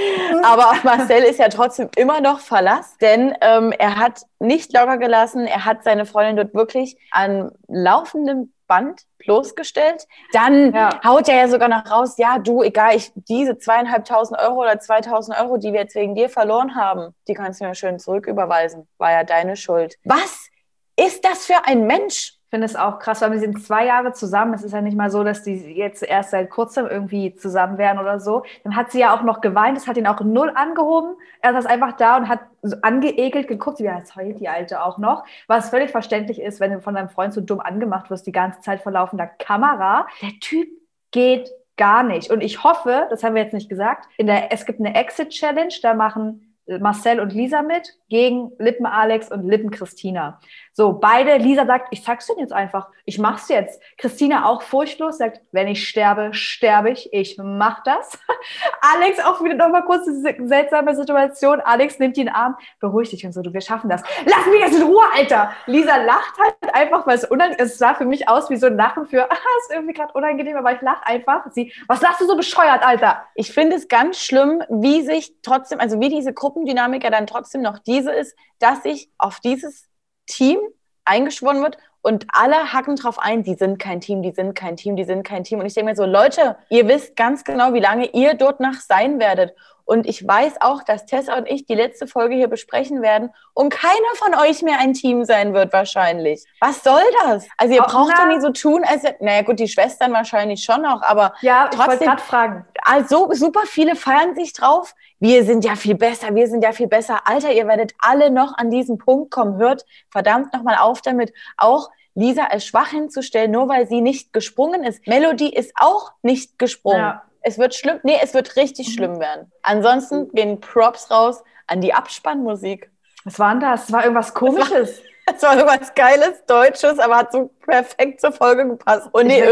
Aber 0.42 0.70
auf 0.70 0.84
Marcel 0.84 1.24
ist 1.24 1.38
ja 1.38 1.48
trotzdem 1.48 1.90
immer 1.96 2.20
noch 2.20 2.40
Verlass, 2.40 2.96
denn 2.98 3.34
ähm, 3.40 3.72
er 3.72 3.96
hat 3.96 4.22
nicht 4.38 4.72
locker 4.72 4.96
gelassen. 4.96 5.46
Er 5.46 5.64
hat 5.64 5.82
seine 5.82 6.06
Freundin 6.06 6.36
dort 6.36 6.54
wirklich 6.54 6.96
an 7.10 7.50
laufendem 7.66 8.52
Band 8.68 9.02
bloßgestellt. 9.18 10.06
Dann 10.32 10.72
ja. 10.72 11.00
haut 11.04 11.28
er 11.28 11.36
ja 11.36 11.48
sogar 11.48 11.68
noch 11.68 11.90
raus, 11.90 12.16
ja, 12.16 12.38
du, 12.38 12.62
egal, 12.62 12.96
ich, 12.96 13.12
diese 13.14 13.58
zweieinhalbtausend 13.58 14.40
Euro 14.40 14.62
oder 14.62 14.78
2000 14.78 15.38
Euro, 15.40 15.56
die 15.56 15.72
wir 15.72 15.80
jetzt 15.80 15.94
wegen 15.96 16.14
dir 16.14 16.28
verloren 16.28 16.76
haben, 16.76 17.14
die 17.28 17.34
kannst 17.34 17.60
du 17.60 17.64
mir 17.64 17.74
schön 17.74 17.98
zurücküberweisen. 17.98 18.88
War 18.98 19.12
ja 19.12 19.24
deine 19.24 19.56
Schuld. 19.56 19.96
Was 20.04 20.48
ist 20.96 21.24
das 21.24 21.44
für 21.44 21.64
ein 21.66 21.86
Mensch? 21.86 22.35
Finde 22.56 22.64
es 22.64 22.76
auch 22.76 23.00
krass, 23.00 23.20
weil 23.20 23.32
wir 23.32 23.38
sind 23.38 23.62
zwei 23.62 23.84
Jahre 23.84 24.14
zusammen. 24.14 24.54
Es 24.54 24.64
ist 24.64 24.72
ja 24.72 24.80
nicht 24.80 24.96
mal 24.96 25.10
so, 25.10 25.22
dass 25.22 25.42
die 25.42 25.56
jetzt 25.74 26.02
erst 26.02 26.30
seit 26.30 26.48
kurzem 26.48 26.86
irgendwie 26.86 27.34
zusammen 27.34 27.76
wären 27.76 27.98
oder 27.98 28.18
so. 28.18 28.44
Dann 28.64 28.74
hat 28.74 28.90
sie 28.90 29.00
ja 29.00 29.14
auch 29.14 29.20
noch 29.20 29.42
geweint, 29.42 29.76
das 29.76 29.86
hat 29.86 29.98
ihn 29.98 30.06
auch 30.06 30.22
null 30.22 30.50
angehoben. 30.54 31.16
Er 31.42 31.52
saß 31.52 31.66
einfach 31.66 31.98
da 31.98 32.16
und 32.16 32.30
hat 32.30 32.40
so 32.62 32.78
angeekelt 32.80 33.46
geguckt, 33.46 33.78
wie 33.80 33.84
jetzt 33.84 34.16
heult 34.16 34.40
die 34.40 34.48
Alte 34.48 34.82
auch 34.82 34.96
noch. 34.96 35.26
Was 35.48 35.68
völlig 35.68 35.90
verständlich 35.90 36.40
ist, 36.40 36.58
wenn 36.58 36.72
du 36.72 36.80
von 36.80 36.94
deinem 36.94 37.10
Freund 37.10 37.34
so 37.34 37.42
dumm 37.42 37.60
angemacht 37.60 38.08
wirst, 38.08 38.26
die 38.26 38.32
ganze 38.32 38.62
Zeit 38.62 38.80
vor 38.80 38.90
laufender 38.90 39.26
Kamera. 39.26 40.06
Der 40.22 40.32
Typ 40.40 40.68
geht 41.10 41.50
gar 41.76 42.04
nicht. 42.04 42.30
Und 42.30 42.40
ich 42.40 42.64
hoffe, 42.64 43.06
das 43.10 43.22
haben 43.22 43.34
wir 43.34 43.42
jetzt 43.42 43.52
nicht 43.52 43.68
gesagt, 43.68 44.08
in 44.16 44.28
der, 44.28 44.50
es 44.50 44.64
gibt 44.64 44.80
eine 44.80 44.94
Exit-Challenge, 44.94 45.74
da 45.82 45.92
machen 45.92 46.45
Marcel 46.80 47.20
und 47.20 47.32
Lisa 47.32 47.62
mit 47.62 47.94
gegen 48.08 48.52
Lippen 48.58 48.86
Alex 48.86 49.30
und 49.30 49.46
Lippen 49.46 49.70
Christina. 49.70 50.40
So, 50.72 50.92
beide, 50.92 51.38
Lisa 51.38 51.64
sagt, 51.64 51.88
ich 51.90 52.02
sag's 52.02 52.26
dir 52.26 52.36
jetzt 52.38 52.52
einfach, 52.52 52.88
ich 53.04 53.18
mach's 53.18 53.48
jetzt. 53.48 53.80
Christina 53.96 54.46
auch 54.46 54.62
furchtlos, 54.62 55.18
sagt, 55.18 55.40
wenn 55.52 55.68
ich 55.68 55.88
sterbe, 55.88 56.34
sterbe 56.34 56.90
ich, 56.90 57.12
ich 57.12 57.38
mach 57.42 57.82
das. 57.82 58.18
Alex 58.80 59.24
auch 59.24 59.42
wieder 59.42 59.54
nochmal 59.54 59.84
kurz 59.84 60.06
eine 60.06 60.48
seltsame 60.48 60.94
Situation. 60.94 61.60
Alex 61.60 61.98
nimmt 61.98 62.18
ihn 62.18 62.28
Arm, 62.28 62.56
beruhig 62.80 63.10
dich 63.10 63.24
und 63.24 63.32
so, 63.32 63.42
du, 63.42 63.52
wir 63.52 63.60
schaffen 63.60 63.88
das. 63.88 64.02
Lass 64.24 64.46
mich 64.46 64.60
jetzt 64.60 64.76
in 64.76 64.82
Ruhe, 64.82 65.04
Alter! 65.16 65.52
Lisa 65.66 65.96
lacht 65.96 66.34
halt 66.38 66.74
einfach, 66.74 67.06
weil 67.06 67.16
es 67.16 67.24
unangenehm 67.24 67.64
Es 67.64 67.78
sah 67.78 67.94
für 67.94 68.04
mich 68.04 68.28
aus 68.28 68.50
wie 68.50 68.56
so 68.56 68.66
ein 68.66 68.76
Lachen 68.76 69.06
für, 69.06 69.24
ah, 69.30 69.36
ist 69.60 69.72
irgendwie 69.72 69.94
gerade 69.94 70.12
unangenehm, 70.12 70.56
aber 70.56 70.72
ich 70.72 70.80
lach 70.82 71.02
einfach. 71.02 71.46
Sie, 71.52 71.72
was 71.86 72.02
lachst 72.02 72.20
du 72.20 72.26
so 72.26 72.36
bescheuert, 72.36 72.86
Alter? 72.86 73.24
Ich 73.34 73.52
finde 73.52 73.76
es 73.76 73.88
ganz 73.88 74.18
schlimm, 74.18 74.62
wie 74.68 75.02
sich 75.02 75.32
trotzdem, 75.42 75.80
also 75.80 76.00
wie 76.00 76.08
diese 76.08 76.34
Gruppendynamik 76.56 77.04
ja 77.04 77.10
dann 77.10 77.26
trotzdem 77.26 77.60
noch 77.60 77.78
diese 77.80 78.12
ist, 78.12 78.34
dass 78.58 78.82
sich 78.82 79.10
auf 79.18 79.40
dieses 79.40 79.88
Team 80.26 80.58
eingeschworen 81.04 81.62
wird 81.62 81.76
und 82.02 82.26
alle 82.32 82.72
hacken 82.72 82.96
drauf 82.96 83.18
ein, 83.18 83.42
die 83.42 83.54
sind 83.54 83.78
kein 83.78 84.00
Team, 84.00 84.22
die 84.22 84.32
sind 84.32 84.54
kein 84.54 84.76
Team, 84.76 84.96
die 84.96 85.04
sind 85.04 85.22
kein 85.22 85.44
Team. 85.44 85.60
Und 85.60 85.66
ich 85.66 85.74
denke 85.74 85.90
mir 85.90 85.96
so, 85.96 86.04
Leute, 86.04 86.56
ihr 86.68 86.86
wisst 86.88 87.16
ganz 87.16 87.44
genau, 87.44 87.74
wie 87.74 87.80
lange 87.80 88.06
ihr 88.12 88.34
dort 88.34 88.60
nach 88.60 88.80
sein 88.80 89.18
werdet. 89.18 89.54
Und 89.86 90.04
ich 90.04 90.26
weiß 90.26 90.60
auch, 90.62 90.82
dass 90.82 91.06
Tessa 91.06 91.36
und 91.38 91.46
ich 91.48 91.64
die 91.64 91.76
letzte 91.76 92.08
Folge 92.08 92.34
hier 92.34 92.48
besprechen 92.48 93.02
werden 93.02 93.30
und 93.54 93.70
keiner 93.70 93.94
von 94.16 94.34
euch 94.34 94.62
mehr 94.62 94.80
ein 94.80 94.94
Team 94.94 95.24
sein 95.24 95.54
wird 95.54 95.72
wahrscheinlich. 95.72 96.44
Was 96.60 96.82
soll 96.82 97.04
das? 97.22 97.46
Also 97.56 97.74
ihr 97.74 97.84
auch 97.84 97.92
braucht 97.92 98.18
ja 98.18 98.26
nicht 98.26 98.42
so 98.42 98.50
tun, 98.50 98.82
als 98.84 99.04
naja 99.20 99.42
gut, 99.42 99.60
die 99.60 99.68
Schwestern 99.68 100.12
wahrscheinlich 100.12 100.64
schon 100.64 100.82
noch, 100.82 101.02
aber 101.02 101.34
ja, 101.40 101.70
ich 101.72 101.78
trotzdem 101.78 102.08
gerade 102.08 102.22
fragen. 102.22 102.66
Also 102.82 103.28
super 103.32 103.62
viele 103.64 103.94
feiern 103.94 104.34
sich 104.34 104.52
drauf. 104.52 104.92
Wir 105.20 105.44
sind 105.44 105.64
ja 105.64 105.76
viel 105.76 105.94
besser, 105.94 106.34
wir 106.34 106.48
sind 106.48 106.64
ja 106.64 106.72
viel 106.72 106.88
besser. 106.88 107.20
Alter, 107.24 107.52
ihr 107.52 107.68
werdet 107.68 107.94
alle 108.00 108.32
noch 108.32 108.58
an 108.58 108.70
diesen 108.70 108.98
Punkt 108.98 109.30
kommen. 109.30 109.56
Hört 109.56 109.86
verdammt 110.10 110.52
nochmal 110.52 110.78
auf 110.80 111.00
damit. 111.00 111.32
Auch 111.56 111.90
Lisa 112.16 112.44
als 112.46 112.66
schwach 112.66 112.88
hinzustellen, 112.88 113.50
nur 113.52 113.68
weil 113.68 113.86
sie 113.86 114.00
nicht 114.00 114.32
gesprungen 114.32 114.82
ist. 114.82 115.06
Melody 115.06 115.48
ist 115.48 115.72
auch 115.76 116.12
nicht 116.22 116.58
gesprungen. 116.58 116.98
Ja. 116.98 117.22
Es 117.42 117.58
wird 117.58 117.74
schlimm, 117.74 118.00
nee, 118.02 118.18
es 118.20 118.34
wird 118.34 118.56
richtig 118.56 118.88
mhm. 118.88 118.92
schlimm 118.92 119.20
werden. 119.20 119.52
Ansonsten 119.62 120.32
gehen 120.32 120.58
Props 120.58 121.10
raus 121.10 121.44
an 121.68 121.80
die 121.80 121.94
Abspannmusik. 121.94 122.90
Was 123.24 123.38
war 123.38 123.50
denn 123.52 123.60
das? 123.60 123.84
Es 123.84 123.92
war 123.92 124.02
irgendwas 124.02 124.34
Komisches. 124.34 125.02
Es 125.26 125.42
war, 125.42 125.50
war 125.56 125.58
irgendwas 125.58 125.94
Geiles, 125.94 126.44
Deutsches, 126.46 126.98
aber 126.98 127.18
hat 127.18 127.32
so 127.32 127.50
perfekt 127.64 128.20
zur 128.20 128.32
Folge 128.32 128.66
gepasst. 128.66 129.08
Und 129.12 129.26
nee, 129.26 129.42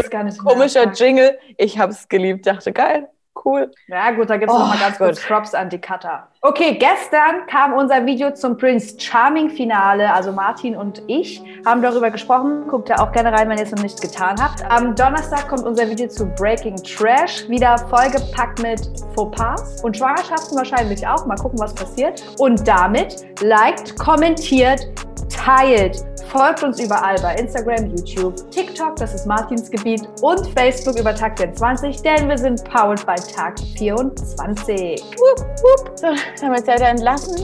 komischer 0.43 0.91
Jingle. 0.91 1.37
Ich 1.57 1.77
habe 1.77 1.91
es 1.91 2.09
geliebt, 2.09 2.47
dachte, 2.47 2.73
geil 2.73 3.07
cool. 3.45 3.71
Ja, 3.87 4.11
gut, 4.11 4.29
da 4.29 4.37
gibt 4.37 4.51
es 4.51 4.55
oh, 4.55 4.59
nochmal 4.59 4.79
ganz 4.79 4.97
kurz 4.97 5.21
Props 5.21 5.53
an 5.53 5.69
die 5.69 5.79
Cutter. 5.79 6.27
Okay, 6.41 6.77
gestern 6.77 7.45
kam 7.47 7.73
unser 7.73 8.05
Video 8.05 8.31
zum 8.31 8.57
Prince 8.57 8.99
Charming 8.99 9.49
Finale. 9.49 10.11
Also 10.13 10.31
Martin 10.31 10.75
und 10.75 11.01
ich 11.07 11.41
haben 11.65 11.81
darüber 11.81 12.11
gesprochen. 12.11 12.67
Guckt 12.67 12.89
da 12.89 12.95
auch 12.95 13.11
gerne 13.11 13.31
rein, 13.31 13.49
wenn 13.49 13.57
ihr 13.57 13.63
es 13.63 13.71
noch 13.71 13.83
nicht 13.83 14.01
getan 14.01 14.35
habt. 14.41 14.63
Am 14.69 14.95
Donnerstag 14.95 15.47
kommt 15.47 15.63
unser 15.63 15.89
Video 15.89 16.07
zu 16.07 16.25
Breaking 16.35 16.75
Trash. 16.77 17.47
Wieder 17.47 17.77
vollgepackt 17.77 18.61
mit 18.61 18.81
Fauxpas 19.15 19.83
und 19.83 19.95
Schwangerschaften 19.95 20.57
wahrscheinlich 20.57 21.07
auch. 21.07 21.25
Mal 21.25 21.35
gucken, 21.37 21.59
was 21.59 21.73
passiert. 21.73 22.23
Und 22.39 22.67
damit 22.67 23.25
liked, 23.41 23.97
kommentiert, 23.97 24.87
teilt 25.29 26.03
Folgt 26.29 26.63
uns 26.63 26.79
überall 26.79 27.15
bei 27.21 27.35
Instagram, 27.35 27.95
YouTube, 27.95 28.49
TikTok, 28.51 28.95
das 28.97 29.13
ist 29.13 29.25
Martins 29.25 29.69
Gebiet 29.69 30.07
und 30.21 30.47
Facebook 30.47 30.97
über 30.99 31.13
Tag 31.13 31.37
24, 31.37 32.01
denn 32.01 32.27
wir 32.27 32.37
sind 32.37 32.63
powered 32.65 33.05
by 33.05 33.15
Tag 33.15 33.59
24. 33.77 35.01
Wupp, 35.17 35.39
wupp. 35.39 35.91
So, 35.97 36.07
damit 36.41 36.65
seid 36.65 36.81
ihr 36.81 36.87
entlassen. 36.87 37.35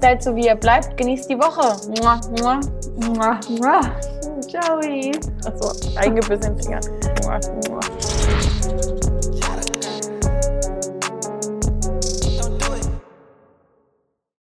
Seid 0.00 0.22
so 0.22 0.34
wie 0.34 0.46
ihr 0.46 0.54
bleibt. 0.54 0.96
Genießt 0.96 1.28
die 1.28 1.38
Woche. 1.38 1.76
Mua, 2.00 2.20
mua. 2.38 2.60
Mua, 3.06 3.40
mua. 3.50 3.80
Ciao. 4.48 4.78
Achso, 5.44 5.98
eingebissen 5.98 6.58
Finger. 6.58 6.80
Mua, 7.22 7.38
mua. 7.68 7.69